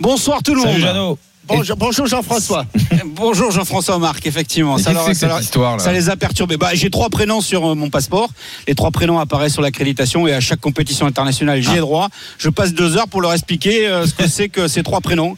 [0.00, 0.82] Bonsoir tout le Salut monde.
[0.82, 1.18] Jeannot.
[1.48, 2.66] Bonjour, bonjour Jean-François.
[3.06, 4.78] Bonjour Jean-François Marc, effectivement.
[4.78, 6.56] Ça, leur- ça que leur- cette histoire là ça les a perturbés.
[6.56, 8.28] Bah, j'ai trois prénoms sur euh, mon passeport.
[8.66, 11.70] Les trois prénoms apparaissent sur l'accréditation et à chaque compétition internationale, Ah.
[11.70, 12.08] j'y ai droit.
[12.38, 15.36] Je passe deux heures pour leur expliquer euh, ce que c'est que ces trois prénoms.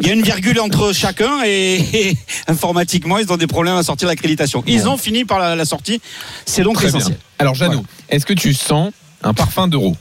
[0.00, 1.76] Il y a une virgule entre chacun et,
[2.10, 2.16] et
[2.48, 4.64] informatiquement, ils ont des problèmes à sortir l'accréditation.
[4.66, 6.00] Ils ont fini par la, la sortie.
[6.46, 6.96] C'est donc Très bien.
[6.98, 7.18] essentiel.
[7.38, 9.96] Alors Jeannot, est-ce que tu sens un parfum d'euro?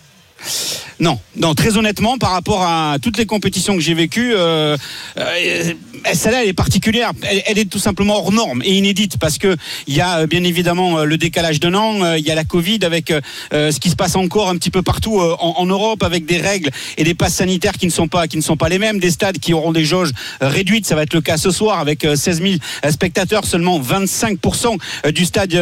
[0.99, 4.75] Non, non, très honnêtement, par rapport à toutes les compétitions que j'ai vécues, euh,
[5.17, 5.73] euh,
[6.13, 7.11] celle-là, elle est particulière.
[7.45, 9.55] Elle, est tout simplement hors norme et inédite parce que
[9.85, 12.43] il y a euh, bien évidemment euh, le décalage d'un an, il y a la
[12.43, 13.13] Covid avec
[13.51, 16.69] ce qui se passe encore un petit peu partout en, en Europe avec des règles
[16.97, 19.11] et des passes sanitaires qui ne sont pas qui ne sont pas les mêmes, des
[19.11, 20.85] stades qui auront des jauges réduites.
[20.85, 22.55] Ça va être le cas ce soir avec euh, 16 000
[22.89, 24.77] spectateurs, seulement 25%
[25.11, 25.53] du stade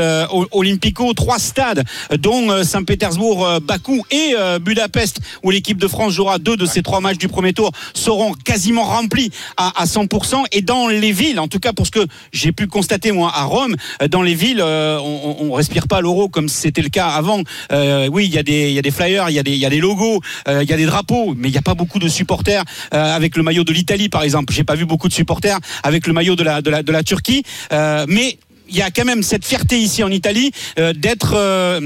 [0.51, 1.83] Olympico, trois stades
[2.17, 7.17] dont Saint-Pétersbourg, Bakou et Budapest où l'équipe de France jouera deux de ces trois matchs
[7.17, 11.59] du premier tour seront quasiment remplis à, à 100% et dans les villes, en tout
[11.59, 14.99] cas pour ce que j'ai pu constater moi à Rome, euh, dans les villes, euh,
[14.99, 17.41] on, on respire pas l'euro comme c'était le cas avant.
[17.71, 20.77] Euh, oui, il y a des flyers, il y a des logos, il y a
[20.77, 24.09] des drapeaux, mais il n'y a pas beaucoup de supporters avec le maillot de l'Italie
[24.09, 24.53] par exemple.
[24.53, 28.81] J'ai pas vu beaucoup de supporters avec le maillot de la Turquie, mais il y
[28.81, 31.81] a quand même cette fierté ici en Italie d'être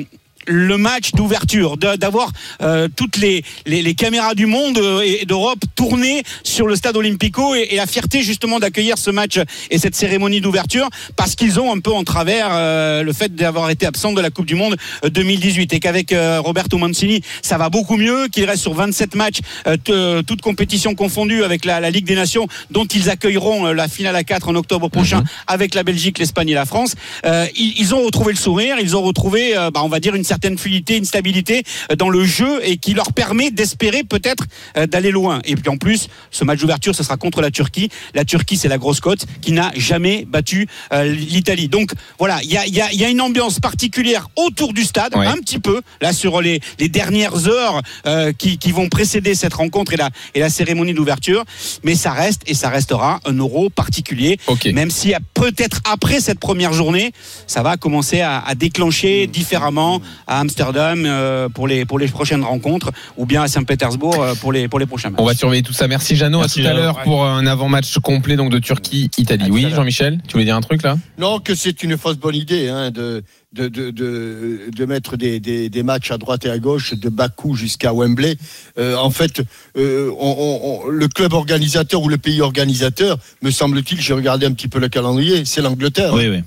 [0.47, 5.59] le match d'ouverture, d'avoir euh, toutes les, les, les caméras du monde euh, et d'Europe
[5.75, 9.95] tournées sur le stade Olympico et, et la fierté justement d'accueillir ce match et cette
[9.95, 14.13] cérémonie d'ouverture parce qu'ils ont un peu en travers euh, le fait d'avoir été absent
[14.13, 17.97] de la Coupe du Monde euh, 2018 et qu'avec euh, Roberto Mancini ça va beaucoup
[17.97, 22.15] mieux, qu'il reste sur 27 matchs, euh, toutes compétitions confondues avec la, la Ligue des
[22.15, 26.19] Nations dont ils accueilleront euh, la finale à 4 en octobre prochain avec la Belgique,
[26.19, 26.95] l'Espagne et la France.
[27.25, 30.15] Euh, ils, ils ont retrouvé le sourire, ils ont retrouvé, euh, bah, on va dire,
[30.15, 34.43] une certaine fluidité, une stabilité euh, dans le jeu et qui leur permet d'espérer peut-être
[34.77, 35.41] euh, d'aller loin.
[35.45, 37.89] Et puis en plus, ce match d'ouverture, ce sera contre la Turquie.
[38.13, 41.03] La Turquie, c'est la grosse cote qui n'a jamais battu euh,
[41.35, 41.67] l'Italie.
[41.67, 44.73] Donc voilà, il y a, il y a- il y a une ambiance particulière autour
[44.73, 45.25] du stade, Ouais.
[45.27, 49.53] un petit peu, là sur les, les dernières heures euh, qui, qui vont précéder cette
[49.53, 51.43] rencontre et la, et la cérémonie d'ouverture.
[51.83, 54.37] Mais ça reste et ça restera un euro particulier
[54.73, 57.11] même si peut-être après cette première journée,
[57.47, 62.43] ça va commencer à, à déclencher différemment à Amsterdam euh, pour les pour les prochaines
[62.43, 65.19] rencontres ou bien à Saint-Pétersbourg euh, pour les pour les prochains matchs.
[65.21, 65.87] On va surveiller tout ça.
[65.87, 66.41] Merci Jeannot.
[66.41, 69.49] À tout à l'heure pour un avant-match complet donc de Turquie-Italie.
[69.49, 69.65] Oui.
[69.73, 70.97] Jean-Michel, tu voulais dire un truc là?
[71.17, 75.39] Non, que c'est une fausse bonne idée hein, de, de, de, de, de mettre des,
[75.39, 78.37] des, des matchs à droite et à gauche, de Bakou jusqu'à Wembley.
[78.77, 79.41] Euh, en fait,
[79.77, 84.45] euh, on, on- on- le club organisateur ou le pays organisateur, me semble-t-il, j'ai regardé
[84.45, 86.13] un petit peu le calendrier, c'est l'Angleterre.
[86.13, 86.43] Oui, oui.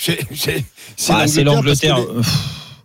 [0.00, 0.64] C'est c'est-
[0.96, 1.98] c'est Ah, c'est l'Angleterre.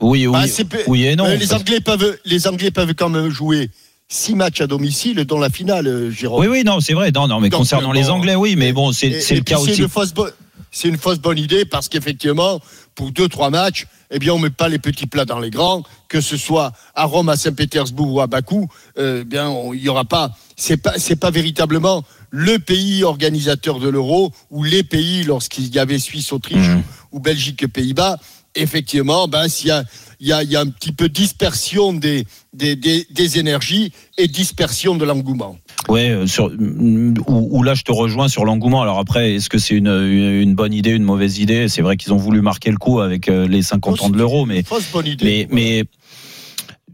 [0.04, 1.26] Oui, oui, Bah, oui et non.
[1.28, 3.70] les, les Anglais peuvent, les Anglais peuvent quand même jouer
[4.10, 6.42] six matchs à domicile, dont la finale, euh, Jérôme.
[6.42, 7.12] Oui, oui, non, c'est vrai.
[7.12, 9.82] Non, non, mais Donc, concernant euh, les Anglais, oui, mais bon, c'est le cas aussi.
[9.82, 10.28] une fausse bo-
[10.72, 12.60] C'est une fausse bonne idée parce qu'effectivement,
[12.96, 15.84] pour deux, trois matchs, eh bien, on met pas les petits plats dans les grands,
[16.10, 19.90] que ce soit à Rome, à Saint-Pétersbourg ou à Bakou, euh, eh bien, il y
[19.90, 25.24] aura pas, c'est pas, c'est pas véritablement le pays organisateur de l'euro ou les pays
[25.24, 26.84] lorsqu'il y avait Suisse, Autriche Mhm.
[27.12, 28.18] ou Belgique, Pays-Bas.
[28.56, 29.84] Effectivement, ben, s'il y a,
[30.20, 33.92] il y a, il y a un petit peu dispersion des, des, des, des énergies
[34.18, 35.58] et dispersion de l'engouement.
[35.90, 38.82] Ouais, euh, sur mm, où, où là je te rejoins sur l'engouement.
[38.82, 41.68] Alors après, est-ce que c'est une, bonne idée, une mauvaise idée?
[41.68, 44.46] C'est vrai qu'ils ont voulu marquer le coup avec euh, les 50 ans de l'euro,
[44.46, 45.48] mais Fausse bonne idée.
[45.52, 45.84] mais mais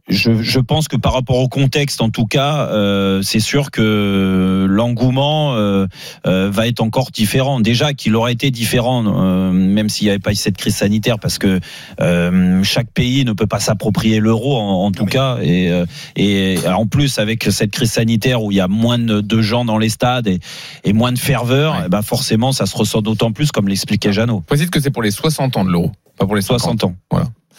[0.10, 4.65] je, je pense que par rapport au contexte, en tout cas, euh, c'est sûr que
[4.69, 5.86] l'engouement euh,
[6.26, 7.60] euh, va être encore différent.
[7.60, 11.19] Déjà qu'il aurait été différent, euh, même s'il n'y avait pas eu cette crise sanitaire,
[11.19, 11.60] parce que
[12.02, 15.38] euh, chaque pays ne peut pas s'approprier l'euro, en, en tout cas.
[15.41, 19.22] Et, euh, et en plus, avec cette crise sanitaire où il y a moins de,
[19.22, 20.39] de gens dans les stades et,
[20.84, 21.84] et moins de ferveur, Ouais.
[21.86, 24.41] eh ben forcément, ça se ressent d'autant plus, comme l'expliquait Jeannot.
[24.41, 26.82] Précise que c'est pour les 60 ans de l'euro, pas pour les 60.
[26.82, 26.95] 60 ans.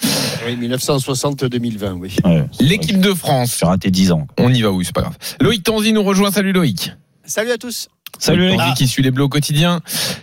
[0.46, 2.16] Oui, 1960-2020, oui.
[2.24, 4.26] Ouais, L'équipe de France, J'ai raté 10 ans.
[4.38, 5.16] on y va, oui, c'est pas grave.
[5.40, 6.30] Loïc Tanzi nous rejoint.
[6.30, 6.92] Salut Loïc.
[7.24, 7.88] Salut à tous.
[8.18, 9.80] Salut Loïc Tanzi qui suit les bleus au quotidien.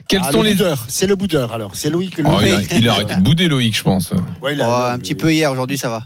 [0.07, 0.55] Quels Ah, sont le les.
[0.55, 3.21] boudeur, c'est le boudeur alors, c'est que le Oh, il, a, il a arrêté de
[3.21, 4.11] bouder, Loïc, je pense.
[4.41, 6.03] Ouais, il Oh, a- un petit peu hier, aujourd'hui ça va.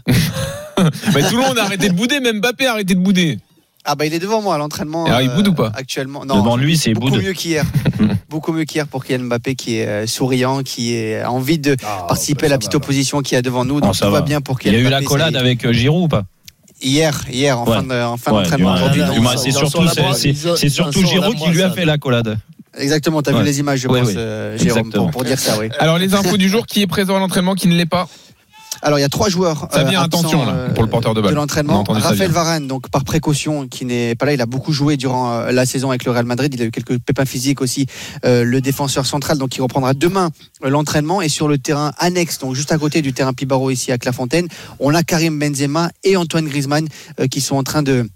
[1.14, 3.38] Mais tout le monde a arrêté de bouder, même Mbappé a arrêté de bouder.
[3.84, 5.06] Ah bah il est devant moi à l'entraînement.
[5.06, 6.36] Alors, il boude ou pas Actuellement, non.
[6.36, 7.64] Devant lui, c'est beaucoup mieux qu'hier.
[8.30, 12.04] beaucoup mieux qu'hier pour Kylian Mbappé qui est euh, souriant, qui a envie de Ah,
[12.08, 12.76] participer bah, à la petite va.
[12.76, 13.80] opposition qu'il y a devant nous.
[13.80, 14.24] Donc ça tout va va.
[14.24, 15.02] bien pour Il y Kylian a eu Mbappé.
[15.04, 16.22] la collade avec euh, Giroud ou pas?
[16.80, 17.76] Hier, hier en Ouais.
[17.76, 19.02] fin de- en fin Ouais, d'entraînement aujourd'hui.
[19.36, 19.82] c'est surtout,
[20.56, 22.38] c'est- surtout Giroud qui lui a fait la collade.
[22.78, 23.40] Exactement, t'as Ouais.
[23.40, 25.68] vu les images, je Ouais, pense, euh, Jérôme, pour dire ça, oui.
[25.78, 28.08] Alors, les infos du jour, qui est présent à l'entraînement, qui ne l'est pas?
[28.82, 29.68] Alors il y a trois joueurs.
[29.72, 31.32] Ça euh, vient, attention, là, euh, pour le porteur de balle.
[31.32, 31.84] A l'entraînement.
[31.88, 32.30] Raphaël.
[32.30, 35.66] Varane, donc par précaution, qui n'est pas là, il a beaucoup joué durant euh, la
[35.66, 36.52] saison avec le Real Madrid.
[36.54, 37.86] Il a eu quelques pépins physiques aussi.
[38.24, 40.30] euh, le défenseur central, donc il reprendra demain
[40.64, 43.92] euh, l'entraînement et sur le terrain annexe, donc juste à côté du terrain Pibaro ici
[43.92, 44.48] à Clairefontaine,
[44.80, 46.88] on a Karim Benzema et Antoine Griezmann
[47.20, 48.08] euh, qui sont en train de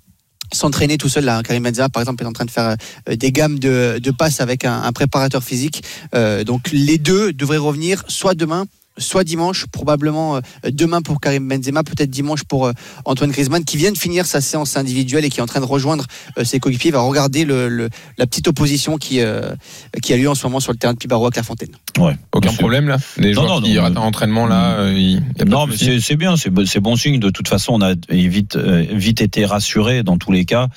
[0.52, 1.42] s'entraîner tout seul là.
[1.42, 2.76] Karim Benzema par exemple est en train de faire
[3.08, 5.82] euh, des gammes de, de passes avec un, un préparateur physique.
[6.14, 8.64] Euh, donc les deux devraient revenir soit demain
[8.98, 12.72] soit dimanche, probablement euh, demain pour Karim Benzema, peut-être dimanche pour euh,
[13.04, 15.66] Antoine Griezmann, qui vient de finir sa séance individuelle et qui est en train de
[15.66, 16.04] rejoindre
[16.38, 19.50] euh, ses coéquipiers, va regarder le, le- la petite opposition qui, euh,
[20.02, 21.70] qui a lieu en ce moment sur le terrain de Pibaro à Clairefontaine.
[21.98, 22.16] Ouais.
[22.32, 25.12] Aucun problème, là Les Non, joueurs non, qui non, ratent un entraînement, là, euh, il
[25.12, 27.18] y a pas de Non, mais c'est c'est bien, c'est bon- c'est bon signe.
[27.18, 30.68] De toute façon, on a vite, vite été rassuré dans tous les cas.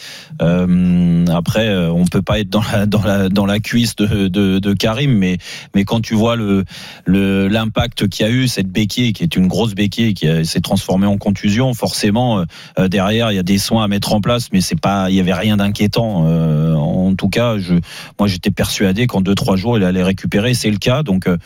[0.41, 4.59] Euh, après, on peut pas être dans la, dans la, dans la cuisse de, de,
[4.59, 5.37] de Karim, mais,
[5.75, 6.63] mais quand tu vois le
[7.05, 10.43] le- l'impact qu'il y a eu, cette béquille qui est une grosse béquille qui a-
[10.43, 12.43] s'est transformée en contusion, forcément
[12.77, 15.15] euh, derrière il y a des soins à mettre en place, mais c'est pas, il
[15.15, 16.25] y avait rien d'inquiétant.
[16.27, 17.75] Euh, en tout cas, je,
[18.19, 20.53] moi j'étais persuadé qu'en deux trois jours il allait récupérer.
[20.53, 21.37] C'est le cas, donc euh,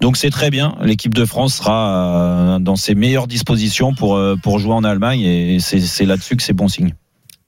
[0.00, 0.76] donc c'est très bien.
[0.82, 5.20] L'équipe de France sera euh, dans ses meilleures dispositions pour, euh, pour jouer en Allemagne
[5.20, 6.94] et c'est là-dessus que c'est bon signe.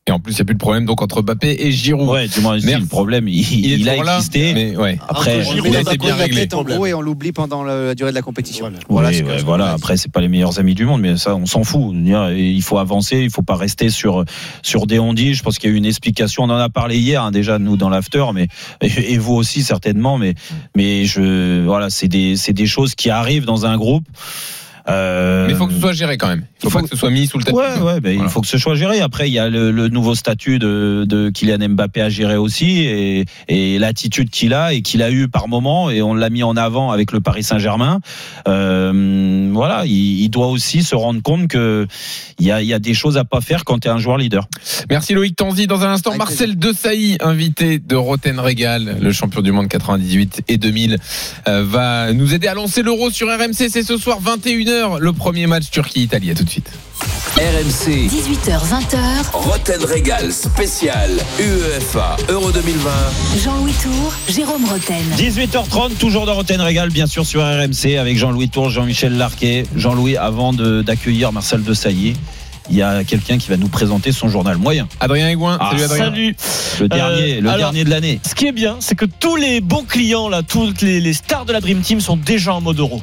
[0.09, 2.09] Et en plus, il n'y a plus de problème donc entre Mbappé et Giroud.
[2.09, 4.53] Ouais, du moins, le problème, il, Il il a là, existé.
[4.53, 4.99] mais ouais.
[5.09, 6.49] Après, Giroud, il a on été bien réglé.
[6.53, 8.65] en gros et on l'oublie pendant le- la durée de la compétition.
[8.65, 8.79] Voilà.
[8.89, 9.65] Voilà Oui, ouais, voilà.
[9.67, 11.95] voulais Après, c'est pas les meilleurs amis du monde, mais ça, on s'en fout.
[11.95, 14.25] Il faut avancer, il faut pas rester sur
[14.63, 15.35] sur des ondits.
[15.35, 16.43] Je pense qu'il y a eu une explication.
[16.43, 18.49] On en a parlé hier, hein, déjà nous dans l'after, mais
[18.81, 20.19] et, et vous aussi certainement.
[20.19, 20.35] Mais
[20.77, 24.05] mais je voilà, c'est des c'est des choses qui arrivent dans un groupe.
[24.89, 26.45] Euh, Mais il faut que ce soit géré quand même.
[26.59, 27.57] Il faut, faut- pas que ce soit mis sous le tapis.
[27.57, 28.29] Ouais, ouais, ben, Voilà.
[28.29, 29.01] il faut que ce soit géré.
[29.01, 32.81] Après, il y a le, le nouveau statut de, de Kylian Mbappé à gérer aussi
[32.81, 36.43] et, et l'attitude qu'il a et qu'il a eu par moment et on l'a mis
[36.43, 38.01] en avant avec le Paris Saint-Germain.
[38.49, 41.87] Euh, voilà, il, il doit aussi se rendre compte que
[42.39, 43.99] il y a, il y a des choses à pas faire quand tu es un
[43.99, 44.47] joueur leader.
[44.91, 45.67] Merci Loïc Tanzi.
[45.67, 50.43] Dans un instant, Avec Marcel Desailly, invité de Roten Régal, le champion du monde 98
[50.49, 50.99] et 2000,
[51.49, 53.69] euh, va nous aider à lancer l'euro sur RMC.
[53.69, 56.31] C'est ce soir 21h, le premier match Turquie-Italie.
[56.31, 56.71] À tout de suite.
[57.37, 62.91] RMC, 18h20h, Roten Régal spécial UEFA Euro 2020.
[63.45, 65.03] Jean-Louis Tour, Jérôme Roten.
[65.17, 69.65] 18h30, toujours dans Roten Régal, bien sûr sur RMC avec Jean-Louis Tour, Jean-Michel Larquet.
[69.77, 72.15] Jean-Louis, avant de- d'accueillir Marcel Desailly,
[72.71, 74.87] il y a quelqu'un qui va nous présenter son journal moyen.
[75.01, 75.59] Adrien Aigouin.
[75.61, 76.05] Ah, salut Adrien.
[76.05, 76.37] Salut.
[76.81, 78.21] Le dernier, le alors- dernier de l'année.
[78.27, 81.45] Ce qui est bien, c'est que tous les bons clients, là, toutes les, les stars
[81.45, 83.03] de la Dream Team sont déjà en mode euro.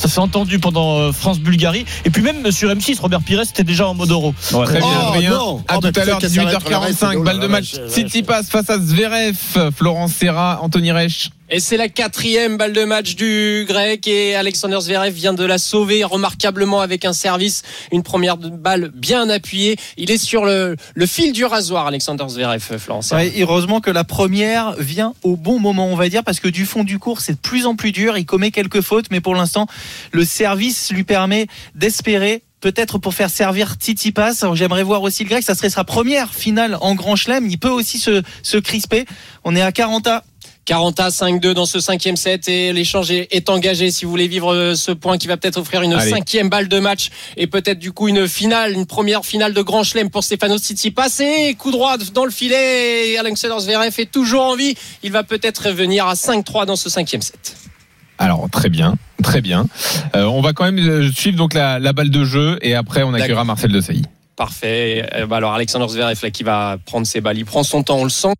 [0.00, 1.84] Ça s'est entendu pendant euh, France-Bulgarie.
[2.06, 4.34] Et puis même sur M6, Robert Pires était déjà en mode euro.
[4.54, 4.64] Ouais.
[4.64, 5.30] Très bien, Oh, Adrien.
[5.30, 5.62] non.
[5.68, 7.24] À Oh, bah, tout à l'heure, peut-être qu'elle s'arrête pour le reste, 18h45, oh là
[7.32, 7.74] balle de match.
[7.88, 9.36] City passe face à Zverev,
[9.76, 11.28] Florence Serra, Anthony Reich.
[11.52, 15.58] Et c'est la quatrième balle de match du grec et Alexander Zverev vient de la
[15.58, 19.76] sauver remarquablement avec un service, une première balle bien appuyée.
[19.96, 23.10] Il est sur le, le fil du rasoir, Alexander Zverev, Florence.
[23.10, 26.66] Ouais, heureusement que la première vient au bon moment, on va dire, parce que du
[26.66, 28.16] fond du cours, c'est de plus en plus dur.
[28.16, 29.66] Il commet quelques fautes, mais pour l'instant,
[30.12, 32.42] le service lui permet d'espérer.
[32.60, 34.44] Peut-être pour faire servir Titi Pass.
[34.52, 35.42] J'aimerais voir aussi le grec.
[35.42, 37.46] Ça serait sa première finale en Grand Chelem.
[37.48, 39.06] Il peut aussi se, se crisper.
[39.44, 40.24] On est à 40 à
[40.70, 44.54] 40 à 5-2 dans ce cinquième set et l'échange est, engagé si vous voulez vivre
[44.54, 46.10] euh, ce point qui va peut-être offrir une Allez.
[46.10, 49.82] cinquième balle de match et peut-être du coup une finale, une première finale de Grand
[49.82, 54.42] Chelem pour Stefano Tsitsipas et coup droit dans le filet et Alexander Zverev est toujours
[54.42, 54.76] en vie.
[55.02, 57.56] Il va peut-être revenir à 5-3 dans ce cinquième set.
[58.20, 59.66] Alors très bien, très bien.
[60.14, 63.02] Euh, on va quand même euh, suivre donc la, la balle de jeu et après
[63.02, 63.44] on accueillera.
[63.44, 64.04] Marcel Desailly.
[64.36, 65.08] Parfait.
[65.14, 67.96] Euh, bah alors Alexander Zverev là qui va prendre ses balles, il prend son temps,
[67.96, 68.34] on le sent.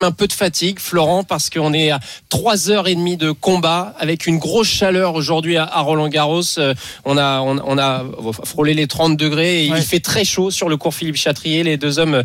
[0.00, 3.96] Un peu de fatigue, Florent, parce qu'on est à 3 heures et demie de combat
[3.98, 6.56] avec une grosse chaleur aujourd'hui à, à Roland Garros.
[6.58, 6.72] Euh,
[7.04, 8.04] On a, on, on a
[8.44, 9.78] frôlé les 30 degrés et Ouais.
[9.78, 11.64] il fait très chaud sur le cours Philippe Chatrier.
[11.64, 12.22] Les deux hommes euh,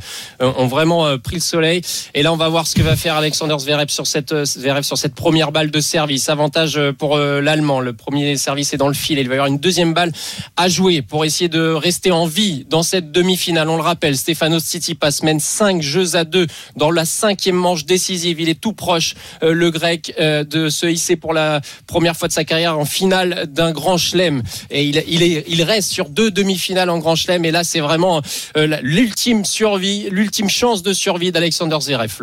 [0.55, 1.81] ont vraiment euh, pris le soleil.
[2.13, 4.99] Et là, on va voir ce que va faire Alexander Zverev sur cette, Zverev sur
[4.99, 6.29] cette première balle de service.
[6.29, 7.79] Avantage pour l'Allemand.
[7.79, 9.17] Le premier service est dans le fil.
[9.17, 10.12] Il va y avoir une deuxième balle
[10.57, 13.67] à jouer pour essayer de rester en vie dans cette demi-finale.
[13.67, 16.45] On le rappelle, Stefano Tsitsipas mène 5 jeux à 2
[16.77, 18.39] dans la cinquième manche décisive.
[18.39, 22.28] Il est tout proche, euh, le grec, euh, de se hisser pour la première fois
[22.28, 24.43] de sa carrière en finale d'un grand chelem.
[24.69, 27.43] Et il, est, il reste sur deux demi-finales en grand chelem.
[27.45, 28.21] Et là, c'est vraiment
[28.56, 32.13] euh, l'ultime survie, l'ultime chance de survie d'Alexander Zverev.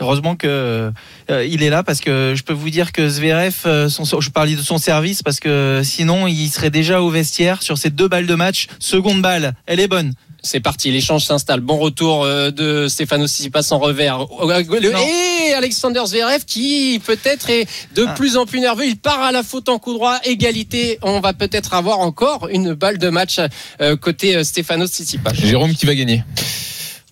[0.00, 0.90] Heureusement que
[1.28, 4.62] il est là parce que je peux vous dire que Zverev, son, je parlais de
[4.62, 8.34] son service parce que sinon il serait déjà au vestiaire sur ces deux balles de
[8.34, 8.66] match.
[8.80, 10.14] Seconde balle, elle est bonne.
[10.44, 11.60] C'est parti, l'échange s'installe.
[11.60, 14.18] Bon retour euh, de Stefano Tsitsipas en revers.
[14.18, 14.98] Le- Non.
[14.98, 18.14] Et Alexander Zverev qui peut-être est de Ah.
[18.14, 18.86] plus en plus nerveux.
[18.86, 20.98] Il part à la faute en coup droit, égalité.
[21.02, 23.36] On va peut-être avoir encore une balle de match
[23.80, 25.32] euh, côté euh, Stefano Tsitsipas.
[25.34, 26.24] Jérôme qui va gagner?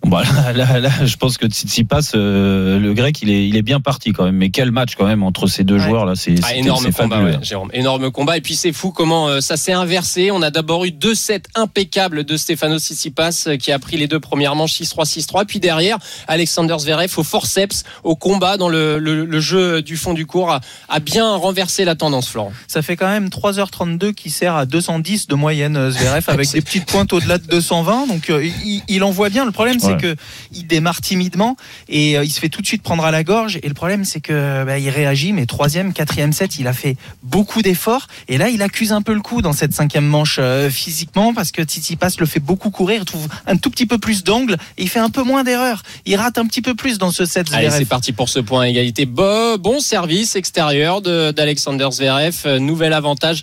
[0.03, 3.57] Bon, bah, là, là, là, je pense que Tsitsipas, euh, le grec, il est, il
[3.57, 4.35] est bien parti quand même.
[4.37, 5.85] Mais quel match quand même entre ces deux Ouais.
[5.85, 7.33] joueurs là, c'est Ah, c'est- énorme combat, fabuleux.
[7.37, 7.69] ouais, Jérôme.
[7.75, 8.39] Énorme combat.
[8.39, 10.31] Et puis c'est fou comment euh, ça s'est inversé.
[10.31, 14.07] On a d'abord eu deux sets impeccables de Stefano Tsitsipas euh, qui a pris les
[14.09, 15.45] deux premières manches 6-3, 6-3.
[15.45, 20.15] Puis derrière, Alexander Zverev au forceps, au combat dans le, le- le jeu du fond
[20.15, 22.53] du cours a, a bien renversé la tendance, Florent.
[22.69, 26.87] Ça fait quand même 3h32 qui sert à 210 de moyenne Zverev avec des petites
[26.87, 28.07] pointes au-delà de 220.
[28.07, 29.45] Donc euh, il, il envoie bien.
[29.45, 30.01] Le problème c'est Ouais.
[30.01, 30.17] que
[30.53, 31.57] il démarre timidement
[31.89, 33.59] et euh, il se fait tout de suite prendre à la gorge.
[33.63, 35.33] Et le problème c'est que bah, il réagit.
[35.33, 38.07] Mais troisième, quatrième set, il a fait beaucoup d'efforts.
[38.29, 41.53] Et là, il accuse un peu le coup dans cette cinquième manche euh, physiquement parce
[41.53, 43.01] que Tsitsipas le fait beaucoup courir.
[43.03, 45.83] Il trouve un tout petit peu plus d'angle et il fait un peu moins d'erreurs.
[46.07, 47.47] Il rate un petit peu plus dans ce set.
[47.53, 49.07] Allez, c'est parti pour ce point à égalité.
[49.07, 52.35] Bo- bon service extérieur de- d'Alexander Zverev.
[52.47, 53.43] Euh, nouvel avantage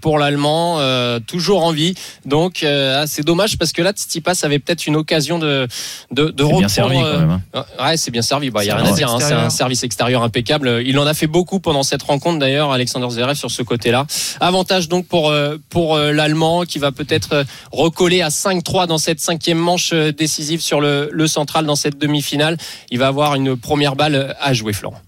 [0.00, 0.78] pour l'Allemand.
[0.80, 1.94] euh, toujours en vie.
[2.24, 5.66] Donc, euh, ah, c'est dommage parce que là, Tsitsipas avait peut-être une occasion de,
[6.10, 7.40] de, de C'est bien reprendre, servi quand euh, même.
[7.54, 7.64] hein.
[7.80, 8.50] Ouais, c'est bien servi.
[8.50, 9.10] Bah, il y a rien à dire.
[9.10, 9.18] hein.
[9.20, 10.82] C'est un service extérieur impeccable.
[10.84, 14.06] Il en a fait beaucoup pendant cette rencontre d'ailleurs, Alexander Zverev sur ce côté-là.
[14.40, 19.20] Avantage donc pour euh, pour euh, l'Allemand qui va peut-être recoller à 5-3 dans cette
[19.20, 22.56] cinquième manche décisive sur le, le central dans cette demi-finale.
[22.90, 25.00] Il va avoir une première balle à jouer, Florent.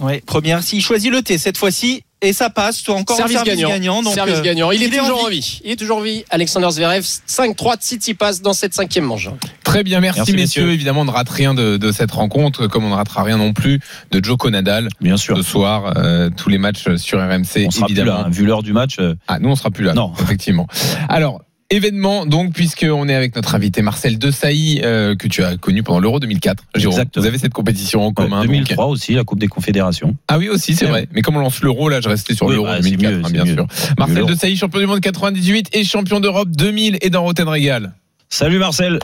[0.00, 3.44] Ouais, première, s'il choisit le T cette fois-ci, et ça passe, soit encore service, un
[3.44, 3.68] service gagnant.
[3.74, 4.02] gagnant.
[4.02, 4.70] donc, service euh, gagnant.
[4.70, 5.40] Il, est il est en toujours en vie.
[5.40, 5.60] vie.
[5.64, 6.24] Il est toujours en vie.
[6.30, 9.28] Alexander Zverev 5-3 de City passe dans cette cinquième manche.
[9.64, 10.62] Très bien, merci, Merci, messieurs.
[10.62, 10.72] messieurs.
[10.74, 13.52] Évidemment, on ne rate rien de, de cette rencontre, comme on ne ratera rien non
[13.52, 13.80] plus
[14.10, 15.36] de Joko Nadal Bien sûr.
[15.36, 15.94] ce soir.
[15.96, 18.18] euh, tous les matchs sur RMC, On sera plus évidemment.
[18.18, 18.24] là.
[18.26, 18.30] hein.
[18.30, 19.92] Vu l'heure du match, euh, Ah, nous, on sera plus là.
[19.94, 20.12] Non.
[20.20, 20.66] Effectivement.
[21.08, 21.42] Alors.
[21.76, 26.00] Événement, donc, puisqu'on est avec notre invité Marcel Desailly, euh, que tu as connu pendant
[26.00, 26.64] l'Euro 2004.
[26.74, 27.22] Jérôme, Exactement.
[27.22, 28.40] vous avez cette compétition en ouais, commun.
[28.40, 28.48] donc.
[28.48, 30.14] 2003 aussi, la Coupe des Confédérations.
[30.28, 30.90] Ah oui, aussi, c'est Ouais.
[30.90, 31.08] vrai.
[31.12, 33.22] Mais comme on lance l'Euro, là, je restais sur Oui, l'Euro bah, 2004, mieux, hein,
[33.26, 33.54] c'est bien mieux.
[33.54, 33.66] sûr.
[33.98, 34.26] Marcel.
[34.26, 37.92] Desailly, champion du monde 98 et champion d'Europe 2000 et dans Roten Régal.
[38.28, 38.98] Salut Marcel.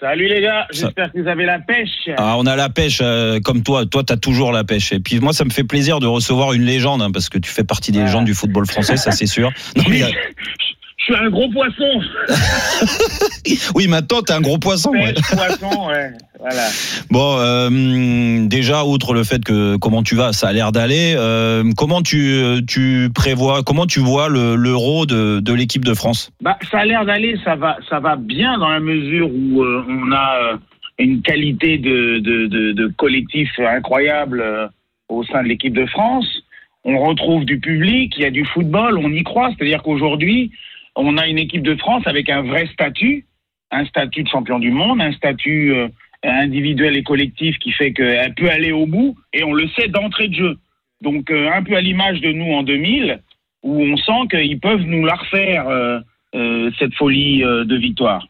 [0.00, 2.08] Salut les gars, j'espère que vous avez la pêche.
[2.16, 3.84] Ah, on a la pêche euh, comme toi.
[3.86, 4.92] Toi, tu as toujours la pêche.
[4.92, 7.50] Et puis moi, ça me fait plaisir de recevoir une légende, hein, parce que tu
[7.50, 9.50] fais partie des légendes du football français, ça c'est sûr.
[9.76, 10.02] Non, mais,
[11.14, 12.00] suis un gros poisson.
[13.74, 14.90] oui, maintenant, tu un gros poisson.
[14.90, 15.14] ouais.
[15.14, 16.10] Poisson, ouais.
[16.38, 16.68] Voilà.
[17.10, 21.14] Bon, euh, déjà, outre le fait que comment tu vas, ça a l'air d'aller.
[21.16, 26.30] euh, comment tu, tu prévois, comment tu vois le- l'euro de, de l'équipe de France?
[26.40, 29.84] Bah, ça a l'air d'aller, ça va, ça va bien dans la mesure où euh,
[29.88, 30.58] on a
[30.98, 34.44] une qualité de, de, de, de collectif incroyable
[35.08, 36.26] au sein de l'équipe de France.
[36.84, 39.50] On retrouve du public, il y a du football, on y croit.
[39.56, 40.52] C'est-à-dire qu'aujourd'hui,
[40.98, 43.24] on a une équipe de France avec un vrai statut,
[43.70, 45.88] un statut de champion du monde, un statut euh,
[46.24, 50.28] individuel et collectif qui fait qu'elle peut aller au bout, et on le sait d'entrée
[50.28, 50.58] de jeu.
[51.00, 53.20] Donc, euh, un peu à l'image de nous en 2000,
[53.62, 56.00] où on sent qu'ils peuvent nous la refaire, euh,
[56.78, 58.26] cette folie de victoire.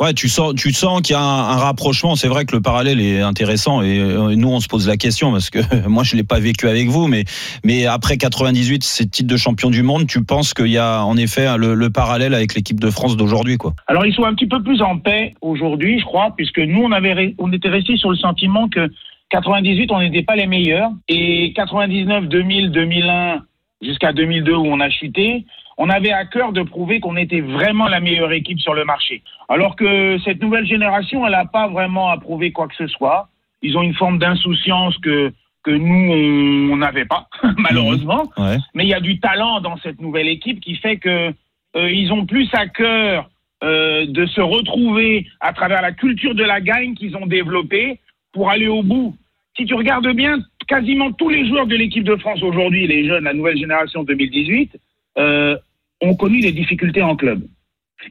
[0.00, 2.16] Ouais, tu sens, tu sens qu'il y a un, rapprochement.
[2.16, 5.30] C'est vrai que le parallèle est intéressant et euh, nous on se pose la question
[5.30, 5.58] parce que
[5.88, 7.24] moi je l'ai pas vécu avec vous, mais
[7.64, 11.18] mais après 98, ces titres de champion du monde, tu penses qu'il y a en
[11.18, 13.74] effet le, le parallèle avec l'équipe de France d'aujourd'hui, quoi?
[13.86, 16.92] Alors, ils sont un petit peu plus en paix aujourd'hui, je crois, puisque nous, on,
[16.92, 18.90] avait, on était restés sur le sentiment que
[19.30, 20.90] 98, on n'était pas les meilleurs.
[21.08, 23.42] Et 99, 2000, 2001,
[23.82, 25.44] jusqu'à 2002 où on a chuté,
[25.82, 29.22] on avait à cœur de prouver qu'on était vraiment la meilleure équipe sur le marché.
[29.48, 33.28] Alors que cette nouvelle génération, elle n'a pas vraiment à prouver quoi que ce soit.
[33.62, 35.32] Ils ont une forme d'insouciance que,
[35.64, 38.30] que nous, on n'avait pas, malheureusement.
[38.36, 38.58] Ouais.
[38.74, 41.32] Mais il y a du talent dans cette nouvelle équipe qui fait que
[41.76, 43.30] euh, ils ont plus à cœur
[43.64, 48.00] euh, de se retrouver à travers la culture de la gagne qu'ils ont développée
[48.34, 49.16] pour aller au bout.
[49.56, 53.24] Si tu regardes bien, quasiment tous les joueurs de l'équipe de France aujourd'hui, les jeunes,
[53.24, 54.78] la nouvelle génération 2018,
[55.18, 55.56] euh,
[56.00, 57.42] ont connu des difficultés en club.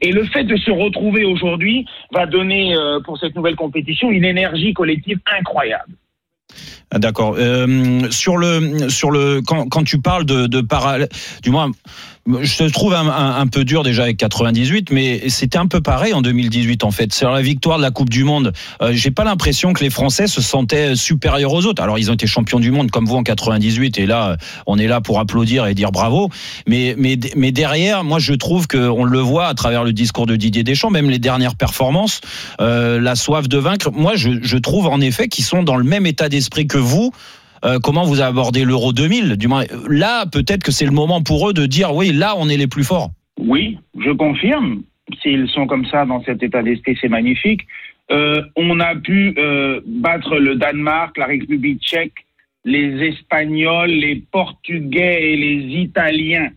[0.02, 4.24] Et le fait de se retrouver aujourd'hui va donner euh, pour cette nouvelle compétition une
[4.24, 5.94] énergie collective incroyable.
[6.90, 7.36] Ah, D'accord.
[7.38, 10.46] Euh, sur le quand, tu parles de,
[11.42, 11.70] du moins,
[12.26, 16.20] je te trouve un, peu dur déjà avec 98, mais c'était un peu pareil en
[16.20, 17.14] 2018 en fait.
[17.14, 18.52] Sur la victoire de la Coupe du Monde,
[18.82, 21.82] euh, j'ai pas l'impression que les Français se sentaient supérieurs aux autres.
[21.82, 24.86] Alors ils ont été champions du monde comme vous en 98, et là on est
[24.86, 26.28] là pour applaudir et dire bravo.
[26.66, 30.26] Mais mais mais derrière, moi je trouve que on le voit à travers le discours
[30.26, 32.20] de Didier Deschamps, même les dernières performances,
[32.60, 33.90] euh, la soif de vaincre.
[33.92, 37.12] Moi je, je trouve en effet qu'ils sont dans le même état d'esprit que vous.
[37.64, 41.48] Euh, comment vous abordez l'Euro 2000 Du moins, là, peut-être que c'est le moment pour
[41.48, 43.10] eux de dire oui, là, on est les plus forts.
[43.38, 44.82] Oui, je confirme.
[45.22, 47.62] S'ils sont comme ça dans cet état d'esprit, c'est magnifique.
[48.10, 52.26] Euh, on a pu euh, battre le Danemark, la République tchèque,
[52.64, 56.50] les Espagnols, les Portugais et les Italiens.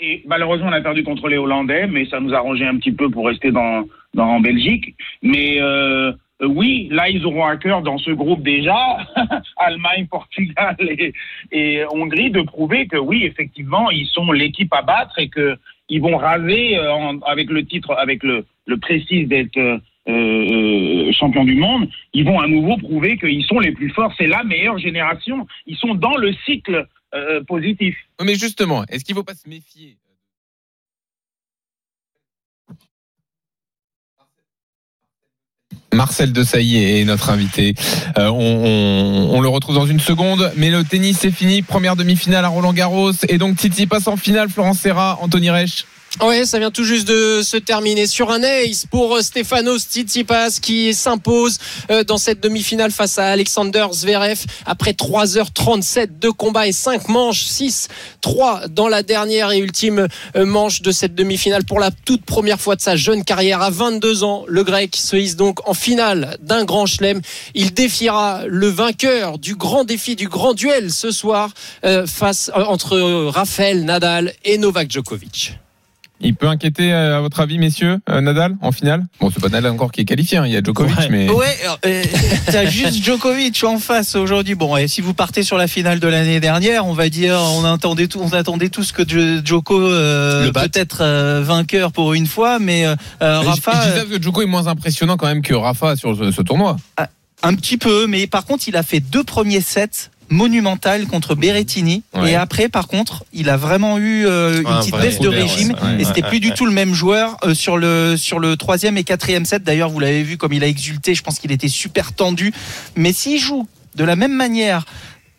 [0.00, 2.92] Et malheureusement, on a perdu contre les Hollandais, mais ça nous a arrangé un petit
[2.92, 4.94] peu pour rester dans, dans en Belgique.
[5.22, 8.98] Mais euh, oui, là, ils auront à cœur dans ce groupe déjà,
[9.56, 10.76] Allemagne, Portugal
[11.52, 15.56] et, Hongrie, de prouver que oui, effectivement, ils sont l'équipe à battre et que
[15.88, 21.44] ils vont raser euh, avec le titre, avec le, le précis d'être euh, euh, champion
[21.44, 21.88] du monde.
[22.12, 24.12] Ils vont à nouveau prouver qu'ils sont les plus forts.
[24.18, 25.46] C'est la meilleure génération.
[25.66, 27.96] Ils sont dans le cycle euh, positif.
[28.22, 29.96] Mais justement, est-ce qu'il ne faut pas se méfier
[35.94, 37.74] Marcel Desailly est notre invité.
[38.18, 41.62] Euh, on, le retrouve dans une seconde, mais le tennis c'est fini.
[41.62, 44.48] Première demi-finale à Roland Garros et donc Titi passe en finale.
[44.48, 45.86] Florence Serra, Anthony Reich.
[46.22, 50.60] Ouais, ça vient tout juste de se terminer sur un ace pour euh, Stefanos Tsitsipas
[50.62, 51.58] qui s'impose
[51.90, 57.44] euh, dans cette demi-finale face à Alexander Zverev après 3h37 de combat et 5 manches,
[58.22, 62.60] 6-3 dans la dernière et ultime euh, manche de cette demi-finale pour la toute première
[62.60, 64.44] fois de sa jeune carrière à 22 ans.
[64.46, 67.22] Le grec se hisse donc en finale d'un grand chelem.
[67.54, 71.50] Il défiera le vainqueur du grand défi, du grand duel ce soir
[72.06, 72.98] face entre
[73.30, 75.54] Rafael Nadal et Novak Djokovic.
[76.20, 79.04] Il peut inquiéter, euh, à votre avis, messieurs, euh, Nadal en finale?
[79.20, 81.28] Bon, c'est pas Nadal encore qui est qualifié, hein, il y a Djokovic, mais.
[81.28, 82.02] Ouais, euh,
[82.46, 84.54] t'as juste Djokovic en face aujourd'hui.
[84.54, 87.64] Bon, et si vous partez sur la finale de l'année dernière, on va dire, on
[87.64, 92.58] attendait tout, on attendait tous que Jo- Djoko euh, peut-être euh, vainqueur pour une fois,
[92.58, 93.72] mais euh, euh, Je- Rafa.
[93.84, 96.76] je disais que Djoko est moins impressionnant quand même que Rafa sur ce, ce tournoi.
[96.96, 97.08] Ah,
[97.42, 102.02] Un petit peu, mais par contre, il a fait deux premiers sets monumentales contre Berrettini
[102.14, 102.32] Ouais.
[102.32, 105.28] et après par contre il a vraiment eu euh, une Ouais, un petite baisse de
[105.28, 106.00] régime ouais.
[106.00, 109.04] Et c'était plus du tout le même joueur euh, sur le sur le troisième et
[109.04, 112.12] quatrième set d'ailleurs vous l'avez vu comme il a exulté je pense qu'il était super
[112.12, 112.52] tendu
[112.96, 113.66] mais s'il joue
[113.96, 114.84] de la même manière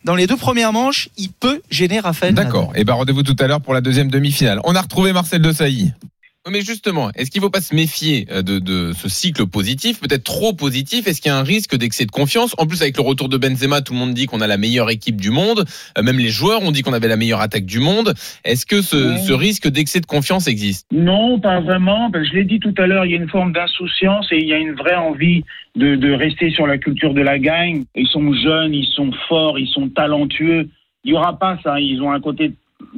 [0.04, 2.32] dans les deux premières manches il peut gêner Raphaël.
[2.34, 2.72] D'accord.
[2.76, 4.60] Et ben rendez-vous tout à l'heure pour la deuxième demi-finale.
[4.64, 5.92] On a retrouvé Marcel Desailly.
[6.48, 10.00] Mais justement, est-ce qu'il ne faut pas se méfier euh, de, de ce cycle positif,
[10.00, 11.08] peut-être trop positif?
[11.08, 12.54] Est-ce qu'il y a un risque d'excès de confiance?
[12.58, 14.90] En plus, avec le retour de Benzema, tout le monde dit qu'on a la meilleure
[14.90, 15.64] équipe du monde.
[15.98, 18.14] Euh, Même les joueurs ont dit qu'on avait la meilleure attaque du monde.
[18.44, 20.86] Est-ce que ce, risque d'excès de confiance existe?
[20.92, 22.12] Non, pas vraiment.
[22.12, 24.48] que je l'ai dit tout à l'heure, il y a une forme d'insouciance et il
[24.48, 25.42] y a une vraie envie
[25.74, 27.84] de, de rester sur la culture de la gagne.
[27.96, 30.68] Ils sont jeunes, ils sont forts, ils sont talentueux.
[31.02, 31.80] Il n'y aura pas ça.
[31.80, 32.52] Ils ont un côté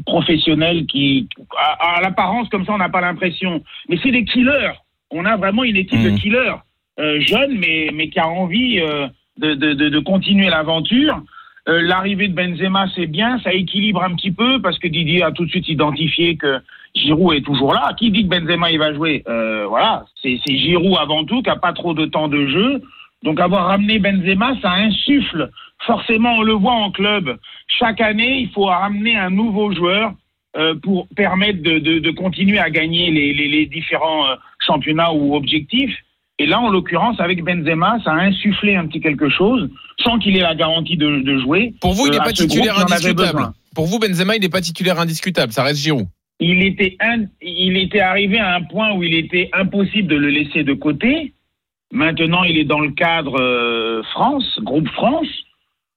[0.07, 3.63] professionnel qui, à, à l'apparence, comme ça, on n'a pas l'impression.
[3.89, 4.73] Mais c'est des killers.
[5.11, 6.55] On a vraiment une équipe de killers.
[7.01, 9.07] Euh, jeunes, mais, mais qui a envie euh,
[9.39, 11.23] de, de, de, de continuer l'aventure.
[11.69, 15.31] Euh, L'arrivée de Benzema, c'est bien, ça équilibre un petit peu parce que Didier a
[15.31, 16.59] tout de suite identifié que
[16.95, 17.93] Giroud est toujours là.
[17.99, 19.23] Qui dit que Benzema il va jouer?
[19.29, 22.83] Euh, Voilà, c'est c'est Giroud avant tout qui a pas trop de temps de jeu.
[23.25, 25.51] Donc avoir ramené Benzema, ça insuffle.
[25.87, 27.37] Forcément, on le voit en club.
[27.79, 30.13] Chaque année, il faut ramener un nouveau joueur
[30.57, 35.13] euh, pour permettre de, de, de continuer à gagner les, les, les différents euh, championnats
[35.13, 35.95] ou objectifs.
[36.41, 39.69] Et là, en l'occurrence, avec Benzema, ça a insufflé un petit quelque chose,
[40.05, 41.75] sans qu'il ait la garantie de, de jouer.
[41.81, 43.51] Pour vous, il n'est Euh, pas titulaire indiscutable.
[43.75, 45.53] Pour vous, Benzema, il n'est pas titulaire indiscutable.
[45.53, 46.07] Ça reste Giroud.
[46.41, 46.97] il était,
[47.43, 51.33] il était arrivé à un point où il était impossible de le laisser de côté.
[51.93, 55.29] Maintenant, il est dans le cadre euh, France, groupe France.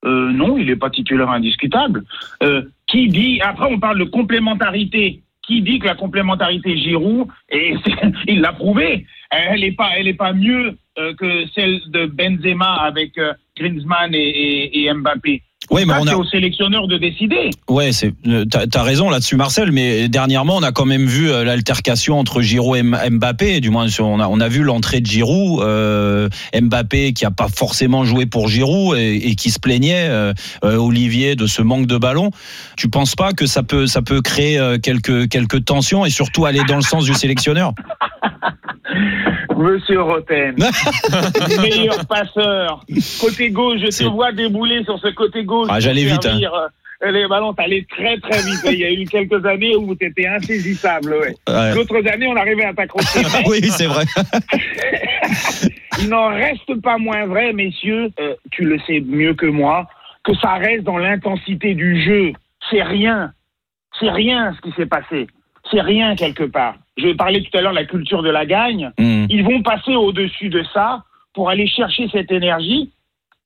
[0.06, 2.04] Euh, non, il n'est pas titulaire indiscutable.
[2.44, 5.22] Euh, qui dit, après on parle de complémentarité.
[5.44, 7.74] Qui dit que la complémentarité Giroud, et
[8.28, 12.74] il l'a prouvé, elle n'est pas, elle est pas mieux euh, que celle de Benzema
[12.76, 15.42] avec euh, Griezmann et, et- et Mbappé.
[15.72, 17.50] Oui, mais on a- c'est au sélectionneur de décider.
[17.70, 19.72] Ouais, c'est euh, t'as as raison là-dessus, Marcel.
[19.72, 23.62] Mais dernièrement, on a quand même vu euh, l'altercation entre Giroud et Mbappé.
[23.62, 26.28] Du moins, on a, on a vu l'entrée de Giroud, euh,
[26.60, 31.36] Mbappé qui a pas forcément joué pour Giroud et, et qui se plaignait, euh, Olivier,
[31.36, 32.32] de ce manque de ballon.
[32.76, 36.62] Tu penses pas que ça peut ça peut créer quelques quelques tensions et surtout aller
[36.68, 37.74] dans le sens du sélectionneur?
[39.62, 40.56] Monsieur Roten,
[41.62, 42.84] meilleur passeur.
[43.20, 45.68] Côté gauche, je te vois débouler sur ce côté gauche.
[45.72, 46.40] Ah, j'allais vite, hein.
[47.04, 48.60] euh, Les ballons, t'allais très très vite.
[48.66, 51.14] Il y a eu quelques années où tu étais insaisissable.
[51.14, 51.36] Ouais.
[51.48, 51.74] Ouais.
[51.76, 53.22] D'autres années, on arrivait à t'accrocher.
[53.48, 54.06] Oui, c'est vrai.
[56.02, 59.88] Il n'en reste pas moins vrai, messieurs, euh, tu le sais mieux que moi,
[60.24, 62.32] que ça reste dans l'intensité du jeu.
[62.70, 63.34] C'est rien.
[64.00, 65.28] C'est rien ce qui s'est passé.
[65.70, 66.76] C'est rien quelque part.
[66.98, 68.92] Je parlais tout à l'heure de la culture de la gagne.
[68.98, 69.26] Hmm.
[69.30, 72.92] Ils vont passer au-dessus de ça pour aller chercher cette énergie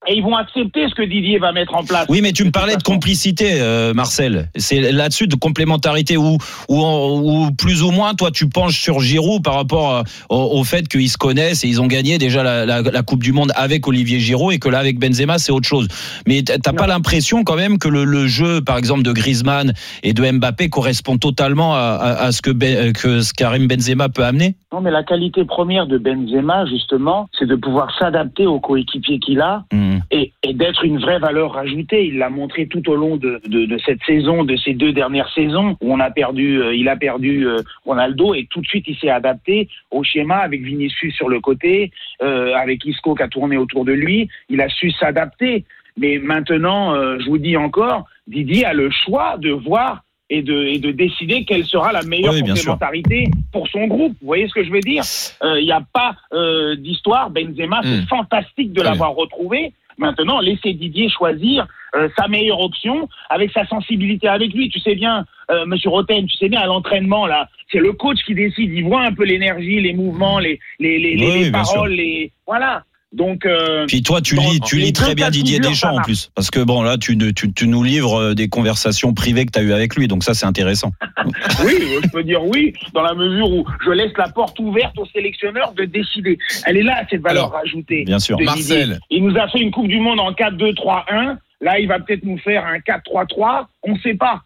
[0.08, 2.06] et ils vont accepter ce que Didier va mettre en place.
[2.08, 4.48] Oui, mais tu me parlais de complicité, euh, Marcel.
[4.56, 6.38] C'est là-dessus de complémentarité où,
[6.68, 10.64] où, où plus ou moins, toi, tu penches sur Giroud par rapport à- au, au
[10.64, 13.52] fait qu'ils se connaissent et ils ont gagné déjà la, la- la Coupe du Monde
[13.56, 15.88] avec Olivier Giroud et que là, avec Benzema, c'est autre chose.
[16.26, 20.12] Mais t'as pas l'impression quand même que le, le jeu, par exemple, de Griezmann et
[20.12, 24.24] de Mbappé correspond totalement à, à- à ce que, Ben- que ce Karim Benzema peut
[24.24, 24.56] amener?
[24.72, 29.40] Non, mais la qualité première de Benzema, justement, c'est de pouvoir s'adapter aux coéquipiers qu'il
[29.40, 29.64] a
[30.10, 32.06] et, et d'être une vraie valeur ajoutée.
[32.06, 35.32] Il l'a montré tout au long de, de, de cette saison, de ces deux dernières
[35.32, 38.84] saisons où on a perdu, euh, il a perdu euh, Ronaldo et tout de suite
[38.88, 41.90] il s'est adapté au schéma avec Vinicius sur le côté,
[42.22, 44.28] euh, avec Isco qui a tourné autour de lui.
[44.48, 45.64] Il a su s'adapter.
[45.98, 50.78] Mais maintenant, je vous dis encore, Didier a le choix de voir et de, et
[50.78, 54.12] de décider quelle sera la meilleure Oui, complémentarité pour son groupe.
[54.20, 55.04] Vous voyez ce que je veux dire?
[55.42, 57.30] Il n'y a pas euh, d'histoire.
[57.30, 59.72] Benzema, c'est fantastique de l'avoir retrouvé.
[59.98, 64.68] Maintenant, laissez Didier choisir euh, sa meilleure option avec sa sensibilité avec lui.
[64.68, 68.18] Tu sais bien, euh, Monsieur Roten, tu sais bien à l'entraînement là, c'est le coach
[68.24, 68.72] qui décide.
[68.72, 71.74] Il voit un peu l'énergie, les mouvements, les les les, les- Oui, les bien sûr.
[71.74, 72.84] paroles, les voilà.
[73.16, 76.30] Donc euh, Puis toi, tu dans- lis, tu lis très bien Didier Deschamps en plus.
[76.34, 79.58] Parce que bon, là, tu, tu, tu nous livres euh, des conversations privées que tu
[79.58, 80.06] as eues avec lui.
[80.06, 80.92] Donc ça, c'est intéressant.
[81.64, 81.72] Oui,
[82.04, 85.72] je peux dire oui, dans la mesure où je laisse la porte ouverte au sélectionneur
[85.72, 86.38] de décider.
[86.66, 88.04] Elle est là, cette valeur Alors, ajoutée.
[88.04, 88.36] bien sûr.
[88.36, 88.54] de Didier.
[88.86, 89.00] Marcel.
[89.10, 91.36] Il nous a fait une Coupe du Monde en 4-2-3-1.
[91.62, 93.66] Là, il va peut-être nous faire un 4-3-3.
[93.82, 94.42] On ne sait pas.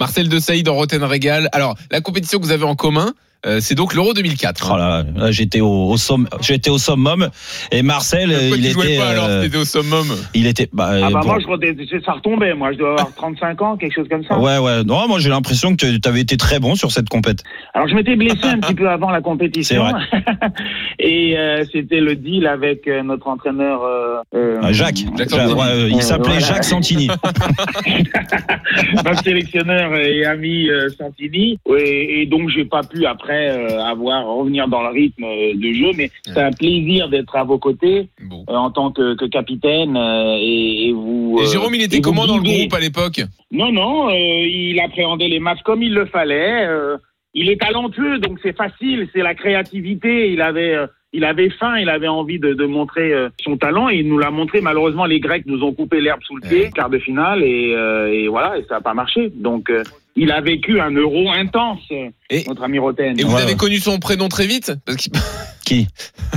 [0.00, 1.48] Marcel de Saïd en Roten Régal.
[1.52, 3.12] Alors, la compétition que vous avez en commun,
[3.46, 4.70] euh, c'est donc l'Euro 2004.
[4.72, 7.28] Oh là, là, j'étais au, au somme, j'étais au summum.
[7.70, 10.06] Et Marcel, Pourquoi il tu était, pas alors euh, au summum.
[10.34, 10.68] il était.
[10.72, 12.54] Bah, Ah bah pour- moi, je crois que ça retombait.
[12.54, 14.38] Moi, je dois avoir 35 ans, quelque chose comme ça.
[14.38, 14.82] Ouais, ouais.
[14.84, 17.42] Non, moi, j'ai l'impression que tu avais été très bon sur cette compète.
[17.74, 19.84] Alors, je m'étais blessé un petit peu avant la compétition.
[20.10, 20.18] C'est
[20.98, 23.80] Et euh, c'était le deal avec euh, notre entraîneur.
[24.34, 25.54] Ah, Jacques, Jacques Jacques, Santini.
[25.60, 26.46] ouais, euh, il s'appelait voilà.
[26.46, 27.08] Jacques Santini.
[29.04, 31.58] notre sélectionneur et ami euh, Santini.
[31.76, 35.72] Et, et donc, j'ai pas pu après euh, avoir revenir dans le rythme euh, de
[35.72, 38.44] jeu, mais c'est un plaisir d'être à vos côtés Bon.
[38.48, 41.38] euh, en tant que, que capitaine euh, et, et vous.
[41.42, 43.20] Et Jérôme, il était comment dans le groupe à l'époque?
[43.50, 46.66] Non, non, il appréhendait les matchs comme il le fallait.
[47.34, 50.32] il est talentueux, donc c'est facile, c'est la créativité.
[50.32, 50.76] Il avait,
[51.12, 53.12] il avait faim, il avait envie de, de montrer
[53.42, 54.60] son talent et il nous l'a montré.
[54.60, 58.12] Malheureusement, les Grecs nous ont coupé l'herbe sous le pied, quart de finale, et, euh,
[58.12, 59.30] et voilà, et ça n'a pas marché.
[59.34, 59.82] Donc, euh,
[60.16, 61.86] il a vécu un euro intense,
[62.30, 63.18] Et- notre ami Roten.
[63.18, 63.56] Et vous Ouais, avez ouais.
[63.56, 65.10] connu son prénom très vite Parce que-
[65.64, 65.86] Qui?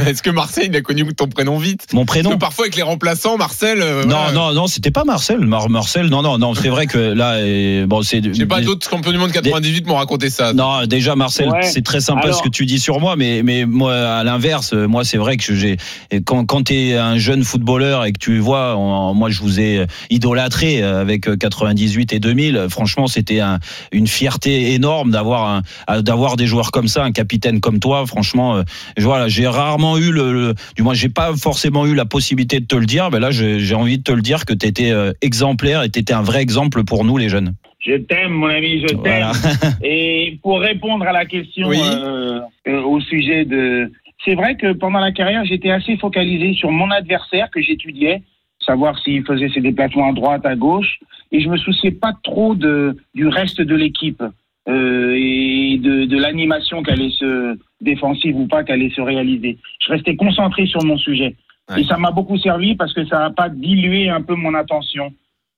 [0.06, 1.88] Est-ce que Marcel, il a connu ton prénom vite?
[1.94, 3.82] Mon Parce prénom que parfois, avec les remplaçants, Marcel.
[3.82, 4.32] euh, Non, voilà.
[4.34, 5.39] non, non, c'était pas Marcel.
[5.39, 6.54] Mar- Marcel, non, non, non.
[6.54, 8.22] C'est vrai que là, euh, bon, c'est.
[8.22, 10.52] Je sais pas, d'autres champions du monde 98 m'ont raconté ça.
[10.52, 11.62] Non, déjà Marcel, Ouais.
[11.64, 14.74] c'est très sympa Alors- ce que tu dis sur moi, mais mais moi à l'inverse,
[14.74, 15.78] euh, moi c'est vrai que j'ai
[16.26, 18.76] quand quand t'es un jeune footballeur et que tu vois,
[19.14, 22.58] moi je vous ai idolâtré euh, avec euh, 98 et 2000.
[22.58, 23.60] euh, Franchement, c'était un-
[23.94, 25.62] une fierté énorme d'avoir un-
[26.02, 28.06] d'avoir des joueurs comme ça, un capitaine comme toi.
[28.06, 28.64] Franchement, euh,
[28.98, 32.66] voilà, j'ai rarement eu le, le- du moins j'ai pas forcément eu la possibilité de
[32.66, 35.84] te le dire, mais là j'ai envie de te le dire que t'étais euh, exemplaire
[35.84, 37.54] et t'étais un vrai exemple pour nous les jeunes.
[37.80, 39.32] Je t'aime, mon ami, je t'aime.
[39.84, 41.80] Et pour répondre à la question Oui.
[41.82, 43.92] euh, euh, au sujet de...
[44.24, 48.22] C'est vrai que pendant la carrière, j'étais assez focalisé sur mon adversaire que j'étudiais,
[48.64, 51.00] savoir s'il faisait ses déplacements à droite, à gauche,
[51.32, 54.22] et je me souciais pas trop de, du reste de l'équipe
[54.68, 59.57] euh, et de, de l'animation qu'allait se défensive ou pas qu'allait se réaliser.
[59.86, 61.36] Je restais concentré sur mon sujet.
[61.70, 61.82] Ouais.
[61.82, 65.12] Et ça m'a beaucoup servi parce que ça n'a pas dilué un peu mon attention.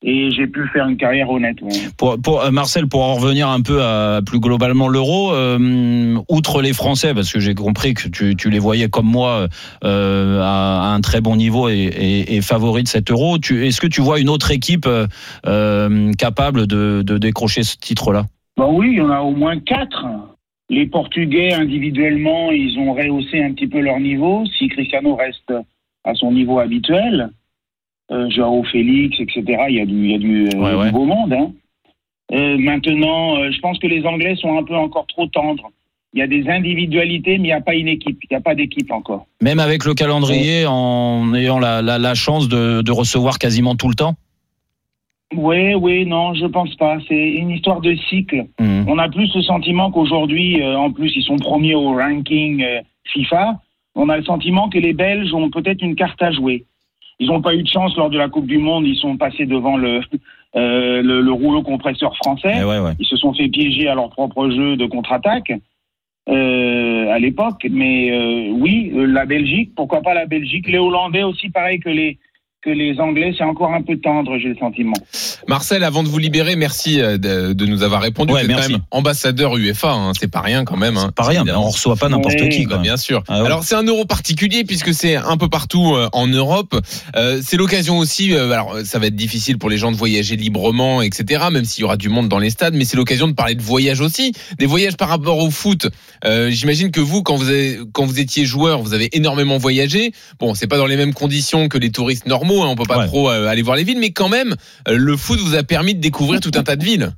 [0.06, 1.62] Et j'ai pu faire une carrière honnête.
[1.62, 1.72] ouais.
[1.98, 6.62] Pour, pour euh, Marcel, pour en revenir un peu à plus globalement l'euro, euh, outre
[6.62, 9.48] les Français, parce que j'ai compris que tu, tu les voyais comme moi
[9.86, 13.80] euh, à, à un très bon niveau et, et, et favori de cet euro, est-ce
[13.80, 14.90] que tu vois une autre équipe
[16.18, 18.26] capable de, de décrocher ce titre-là?
[18.58, 20.06] Bah oui, il y en a au moins quatre.
[20.70, 24.44] Les Portugais, individuellement, ils ont rehaussé un petit peu leur niveau.
[24.58, 25.54] Si Cristiano reste
[26.04, 27.30] à son niveau habituel,
[28.12, 30.86] euh, Joao Félix, etc., il y a du, il y a du, euh, Ouais, ouais.
[30.88, 31.34] du beau monde.
[31.34, 31.52] hein.
[32.32, 35.70] Euh, maintenant, euh, je pense que les Anglais sont un peu encore trop tendres.
[36.14, 38.20] Il y a des individualités, mais il n'y a pas une équipe.
[38.24, 39.26] Il n'y a pas d'équipe encore.
[39.42, 43.90] Même avec le calendrier, en ayant la, la, la chance de, de recevoir quasiment tout
[43.90, 44.16] le temps
[45.36, 46.98] Oui, oui, non, je pense pas.
[47.08, 48.46] C'est une histoire de cycle.
[48.60, 48.86] Mhm.
[48.88, 52.82] On a plus le sentiment qu'aujourd'hui, euh, en plus, ils sont premiers au ranking euh,
[53.06, 53.60] FIFA.
[53.96, 56.66] On a le sentiment que les Belges ont peut-être une carte à jouer.
[57.20, 58.86] Ils n'ont pas eu de chance lors de la Coupe du Monde.
[58.88, 60.02] Ils sont passés devant le,
[60.56, 62.56] euh, le, le rouleau compresseur français.
[62.62, 62.94] Eh ouais, ouais.
[63.00, 65.54] Ils se sont fait piéger à leur propre jeu de contre-attaque
[66.26, 67.68] à l'époque.
[67.70, 70.68] Mais oui, la Belgique, pourquoi pas la Belgique?
[70.70, 72.18] Les Hollandais aussi, pareil que les,
[72.64, 74.94] que les Anglais, c'est encore un peu tendre, j'ai le sentiment.
[75.48, 78.32] Marcel, avant de vous libérer, merci euh, de, de nous avoir répondu.
[78.34, 78.68] Ouais, vous êtes merci.
[78.72, 80.98] quand même ambassadeur UEFA, hein, c'est pas rien quand même.
[80.98, 81.12] hein.
[81.16, 82.64] Pas rien, on reçoit pas n'importe Ouais, qui.
[82.66, 82.78] Quoi.
[82.78, 83.22] bien sûr.
[83.28, 83.46] Ah ouais.
[83.48, 86.76] Alors c'est un euro particulier puisque c'est un peu partout euh, en Europe.
[87.16, 88.34] Euh, c'est l'occasion aussi.
[88.34, 91.46] euh, alors ça va être difficile pour les gens de voyager librement, etc.
[91.52, 93.62] Même s'il y aura du monde dans les stades, mais c'est l'occasion de parler de
[93.62, 95.88] voyage aussi, des voyages par rapport au foot.
[96.24, 100.14] Euh, J'imagine que vous, quand vous avez, quand vous étiez joueur, vous avez énormément voyagé.
[100.40, 102.53] Bon, c'est pas dans les mêmes conditions que les touristes normaux.
[102.62, 103.08] Hein, on peut pas Ouais.
[103.08, 104.54] trop euh, aller voir les villes, mais quand même,
[104.88, 107.10] euh, le foot vous a permis de découvrir tout un tas de villes.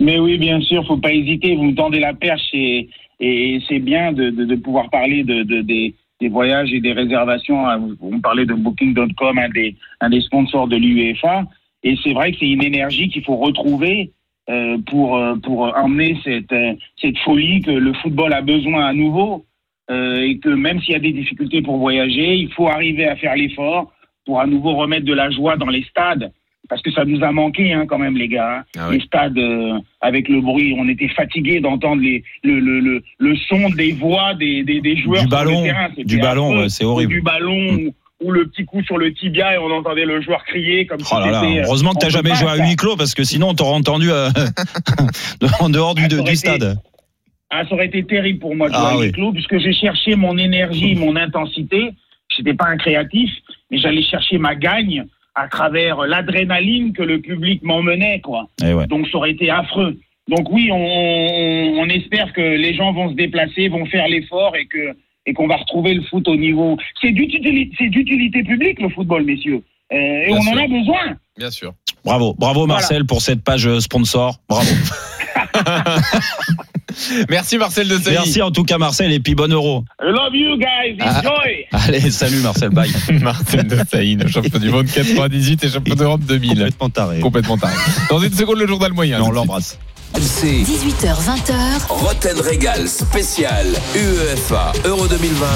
[0.00, 1.56] Mais oui, bien sûr, faut pas hésiter.
[1.56, 2.88] Vous me tendez la perche et,
[3.20, 6.92] et c'est bien de, de, de pouvoir parler de, de- des, des voyages et des
[6.92, 7.64] réservations.
[8.00, 11.44] On parlait de Booking.com, un des, un des sponsors de l'UEFA.
[11.82, 14.12] Et c'est vrai que c'est une énergie qu'il faut retrouver
[14.50, 16.54] euh, pour, pour emmener cette,
[17.00, 19.44] cette folie que le football a besoin à nouveau.
[19.90, 23.16] Euh, et que même s'il y a des difficultés pour voyager, il faut arriver à
[23.16, 23.90] faire l'effort
[24.24, 26.30] pour à nouveau remettre de la joie dans les stades.
[26.68, 28.58] Parce que ça nous a manqué hein, quand même les gars.
[28.58, 28.64] hein.
[28.78, 28.98] Ah oui.
[28.98, 33.36] Les stades euh, avec le bruit, on était fatigués d'entendre les- le, le, le, le
[33.48, 35.88] son des voix des, des, des joueurs Du sur ballon, le terrain.
[35.90, 37.12] C'était du ballon, c'est Ou horrible.
[37.14, 37.94] Du ballon ou,
[38.26, 41.18] ou le petit coup sur le tibia et on entendait le joueur crier comme Oh
[41.18, 42.64] là là, euh, heureusement que t'as jamais joué à ça.
[42.64, 44.10] huis clos parce que sinon on t'aurait entendu
[45.60, 46.78] en dehors du, Ah, du été- stade.
[47.50, 49.12] Ah, ça aurait été terrible pour moi de jouer Ah à huis oui.
[49.12, 51.90] clos, puisque j'ai cherché mon énergie, mon intensité.
[52.36, 53.30] J'étais pas un créatif,
[53.70, 58.48] mais j'allais chercher ma gagne à travers l'adrénaline que le public m'emmenait, quoi.
[58.64, 58.86] Eh ouais.
[58.86, 59.98] Donc ça aurait été affreux.
[60.28, 64.54] Donc oui, on, on, on espère que les gens vont se déplacer, vont faire l'effort
[64.56, 64.96] et que
[65.26, 66.78] et qu'on va retrouver le foot au niveau.
[67.00, 69.62] C'est d'utilité, c'est d'utilité publique le football, messieurs.
[69.92, 70.52] Euh, et Bien on sûr.
[70.52, 71.16] en a besoin.
[71.36, 71.74] Bien sûr.
[72.04, 72.74] Bravo, bravo Voilà.
[72.74, 74.36] Marcel pour cette page euh, sponsor.
[74.48, 74.70] Bravo.
[77.28, 78.16] Merci Marcel de Sailly.
[78.16, 79.84] Merci en tout cas Marcel et puis bon euro.
[80.00, 80.96] I love you guys.
[81.00, 81.22] Ah.
[81.86, 82.90] Allez, salut Marcel, bye.
[83.20, 86.50] Marcel de Sailly, champion du monde 98 et champion d'Europe 2000.
[86.50, 87.20] Complètement taré.
[87.20, 87.74] Complètement taré.
[88.08, 89.18] Dans une seconde, le journal moyen.
[89.18, 89.78] Et on l'embrasse.
[90.18, 95.46] C'est 18h20h, Roten Régal spécial UEFA Euro 2020.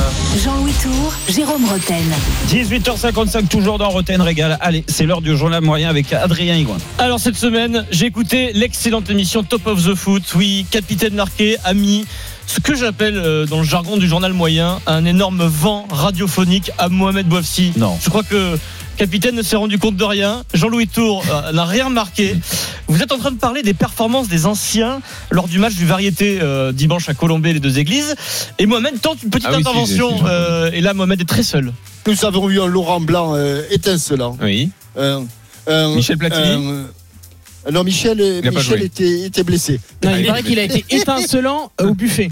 [0.42, 2.04] Jean-Louis Tour, Jérôme Roten.
[2.48, 4.56] 18h55 toujours dans Roten Régal.
[4.60, 6.78] Allez, c'est l'heure du journal moyen avec Adrien Higuin.
[6.98, 10.22] Alors cette semaine, j'ai écouté l'excellente émission Top of the Foot.
[10.36, 12.06] Oui, capitaine marqué a mis
[12.46, 16.88] ce que j'appelle euh, dans le jargon du journal moyen un énorme vent radiophonique à
[16.88, 17.72] Mohamed Bouafsi.
[17.76, 17.98] Non.
[18.02, 18.58] Je crois que
[18.96, 20.44] capitaine ne s'est rendu compte de rien.
[20.54, 22.36] Jean-Louis Tour euh, n'a rien marqué.
[22.88, 26.38] Vous êtes en train de parler des performances des anciens lors du match du Variété
[26.42, 28.14] euh, dimanche à Colombey, les deux églises.
[28.58, 30.10] Et Mohamed tente une petite Ah oui, intervention.
[30.10, 31.72] si, si, euh, et là, Mohamed est très seul.
[32.06, 34.36] Nous avons eu un Laurent Blanc euh, étincelant.
[34.42, 34.70] Oui.
[34.96, 35.24] Un-
[35.66, 36.84] un- Michel Platini
[37.72, 39.80] non, Michel, Michel était, était blessé.
[40.04, 42.28] Non, il il paraît qu'il a été étincelant au buffet.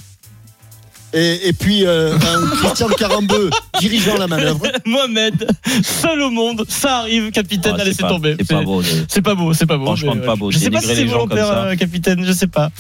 [1.15, 4.63] Et, et puis euh, un Christian Carambeu dirigeant la manœuvre.
[4.87, 5.47] Mohamed,
[5.83, 8.37] seul au monde, ça arrive, capitaine, Ah, à laisser pas- tomber.
[8.39, 8.83] C'est pas beau.
[9.09, 9.85] C'est pas beau, c'est pas beau.
[9.87, 11.65] Franchement, mais, pas beau, Je sais pas si c'est volontaire, ça.
[11.65, 12.71] euh, capitaine, je sais pas.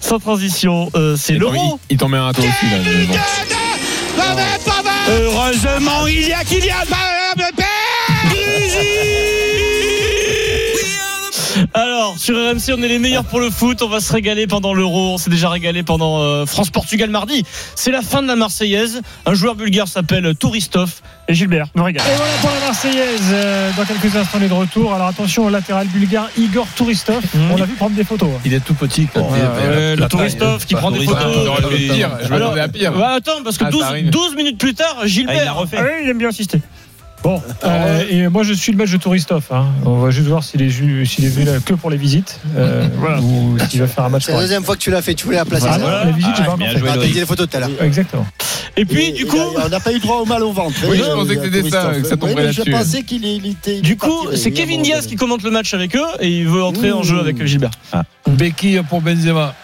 [0.00, 1.78] Sans transition, euh, c'est Laurent.
[1.90, 2.66] Il, il t'en met un à toi aussi
[3.14, 3.20] là.
[5.08, 6.74] Heureusement, il y a Kylian
[7.36, 7.62] Mbappé
[11.78, 13.82] Alors, sur RMC, on est les meilleurs pour le foot.
[13.82, 15.12] On va se régaler pendant l'Euro.
[15.12, 17.44] On s'est déjà régalé pendant euh, France-Portugal mardi.
[17.74, 19.02] C'est la fin de la Marseillaise.
[19.26, 20.90] Un joueur bulgare s'appelle Touristov.
[21.28, 22.02] Et Gilbert, nous régale.
[22.10, 23.20] Et voilà pour la Marseillaise.
[23.30, 24.94] Euh, Dans quelques instants, on est de retour.
[24.94, 27.22] Alors attention au latéral bulgare Igor Touristov.
[27.34, 27.50] Mhm.
[27.52, 28.30] On l'a vu prendre des photos.
[28.46, 29.06] Il est tout petit.
[29.06, 29.22] quoi.
[29.36, 31.20] Il euh, le Touristov qui prend des photos.
[31.34, 32.96] Je Alors, m'attendais à pire.
[32.96, 34.08] ouais, attends, parce que Ah, 12, ça arrive.
[34.08, 35.56] 12 minutes plus tard, Ah, il l'a Gilbert.
[35.56, 35.76] refait.
[35.78, 36.58] Ah oui, il aime bien insister.
[37.22, 39.44] Bon, euh, et moi je suis le match de Touristov.
[39.50, 39.66] hein.
[39.84, 42.86] On va juste voir s'il est, s'il est venu là que pour les visites euh,
[43.22, 45.24] ou s'il va faire un match C'est la deuxième fois que tu l'as fait, tu
[45.24, 45.66] voulais la placer.
[45.68, 46.04] Ah ça.
[46.04, 47.70] non, les visites, j'ai Ah, pas Ah, les photos tout à l'heure.
[47.82, 48.26] Exactement.
[48.76, 50.76] Et puis, Et- du coup, on n'a pas eu droit au mal au ventre.
[50.88, 52.70] Oui, je pensais que c'était ça, que ça tomberait Oui, mais Je là-dessus.
[52.70, 53.80] pensais qu'il était.
[53.80, 56.92] du coup, c'est Kevin Diaz qui commente le match avec eux et il veut entrer
[56.92, 57.70] en jeu avec Gilbert.
[58.28, 59.54] Béquille pour Benzema.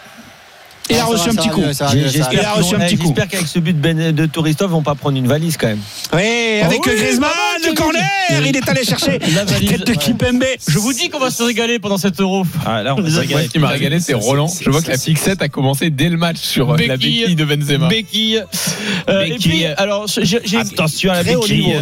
[0.89, 1.61] Il a reçu va, un petit va coup.
[1.61, 1.93] va va
[2.33, 3.03] Il a reçu un petit coup.
[3.07, 5.79] J'espère qu'avec ce but de, ben, Touristov, ils vont pas prendre une valise quand même.
[6.13, 8.03] Oui, avec oui, Griezmann, mal, le corner,
[8.45, 9.93] il est allé chercher La valise, tête de.
[10.67, 12.45] Je vous dis qu'on va se régaler pendant cet euro.
[12.65, 14.47] Ah, là, on va se Moi, ce qui m'a régalé, c'est Roland.
[14.61, 17.35] Je vois que la fixette a commencé dès le match sur euh, la Béquille.
[17.35, 17.87] de Benzema.
[17.87, 18.43] Béquille.
[19.09, 19.49] Euh, et Béquille.
[19.51, 21.75] puis, alors, j'ai Attention à la béquille.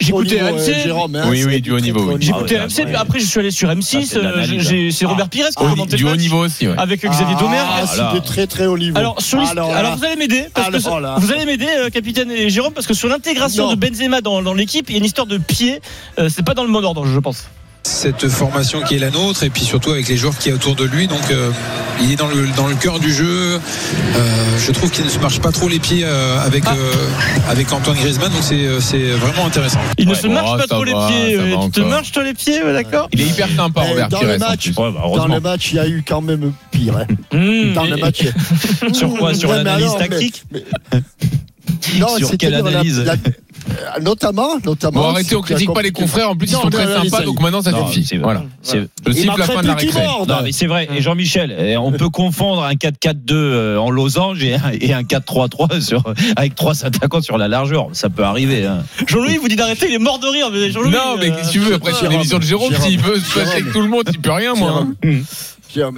[0.00, 0.68] J'ai écouté niveau, RMC.
[0.68, 1.16] euh, Jérôme.
[1.16, 2.94] hein, Oui, oui, du haut niveau, j'ai Ah écouté RMC, ouais.
[2.94, 5.96] après je suis allé sur Ça, M6, c'est c'est Robert Pires qui a Ah, commenté
[5.96, 6.66] du haut niveau aussi.
[6.66, 7.58] avec Xavier Domer.
[8.38, 8.46] Ah, là.
[8.46, 8.98] c'est de très très haut niveau.
[8.98, 11.16] Alors, sur l'hist- Alors alors, là- vous allez m'aider ça- là.
[11.18, 14.54] vous allez m'aider euh, capitaine et Jérôme parce que sur l'intégration de Benzema dans, dans
[14.54, 15.80] l'équipe il y a une histoire de pied
[16.18, 17.48] euh, c'est pas dans le mot d'ordre je pense
[17.98, 20.74] cette formation qui est la nôtre et puis surtout avec les joueurs qui est autour
[20.76, 21.50] de lui donc euh,
[22.00, 23.60] il est dans le, dans le cœur du jeu
[24.16, 26.74] Euh, je trouve qu'il ne se marche pas trop les pieds euh, avec, Ah.
[26.76, 30.66] euh, avec Antoine Griezmann donc c'est c'est vraiment intéressant il ne Ouais, se marche pas
[30.66, 33.82] trop les pieds tu te marches toi les pieds ouais, d'accord Il est hyper sympa,
[33.84, 34.68] Eh, Robert dans le match.
[34.76, 36.96] Ouais, bah, Dans le match, il y a eu quand même pire.
[36.98, 37.06] hein.
[37.32, 38.22] Mmh, Dans et- le match.
[38.92, 40.64] Sur quoi Sur Ouais, l'analyse tactique mais-
[41.98, 43.16] Non, Sur quelle la- analyse la- euh,
[44.00, 45.02] Notamment, notamment.
[45.02, 46.30] Bon, arrêtez, on critique pas les confrères.
[46.30, 48.04] En plus, ils sont très sympas, donc maintenant ça suffit.
[48.04, 48.44] c'est- Voilà.
[48.62, 50.00] c'est- Je siffle la fin de la récré.
[50.26, 50.88] Non, mais c'est vrai.
[50.94, 55.02] Et Jean-Michel, eh, on peut confondre un 4-4-2 euh, en losange et un, et un
[55.02, 56.02] 4-3-3 sur,
[56.36, 57.88] avec trois attaquants sur la largeur.
[57.92, 58.64] Ça peut arriver.
[58.64, 58.84] hein.
[59.06, 61.48] Jean-Louis vous dit d'arrêter il est mort de rire mais Jean-Louis Non, mais euh, qu'est-ce
[61.48, 62.72] que tu veux Après, c'est une Jérôme, émission de Jérôme.
[62.80, 63.52] S'il veut se Jérôme.
[63.52, 64.86] avec tout le monde, il peut rien, moi.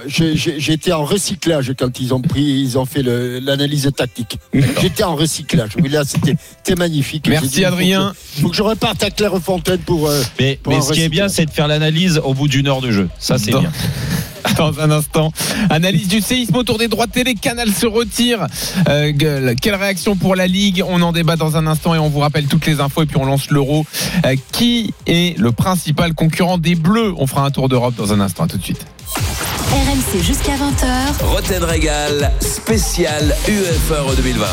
[0.07, 4.37] J'étais en recyclage quand ils ont pris, ils ont fait l'analyse tactique.
[4.81, 5.71] J'étais en recyclage.
[5.81, 7.27] Oui, là, c'était magnifique.
[7.29, 8.13] Merci, dit, il faut Adrien.
[8.35, 10.07] que- Faut que je reparte à Clairefontaine pour.
[10.09, 12.67] euh, Mais, Pour mais ce qui est bien, c'est de faire l'analyse au bout d'une
[12.67, 13.09] heure de jeu.
[13.19, 13.71] Ça, c'est bien.
[14.57, 15.31] dans un instant.
[15.69, 17.35] Analyse du séisme autour des droits télé.
[17.35, 18.47] Canal se retire.
[18.89, 19.55] Euh, gueule.
[19.61, 20.83] Quelle réaction pour la Ligue?
[20.87, 23.17] On en débat dans un instant et on vous rappelle toutes les infos et puis
[23.17, 23.85] on lance l'euro.
[24.25, 27.13] Euh, qui est le principal concurrent des Bleus?
[27.17, 28.43] On fera un tour d'Europe dans un instant.
[28.43, 28.85] À tout de suite.
[29.17, 31.23] RMC jusqu'à 20h.
[31.23, 34.45] Roten Régal, spécial UEFA Euro 2020.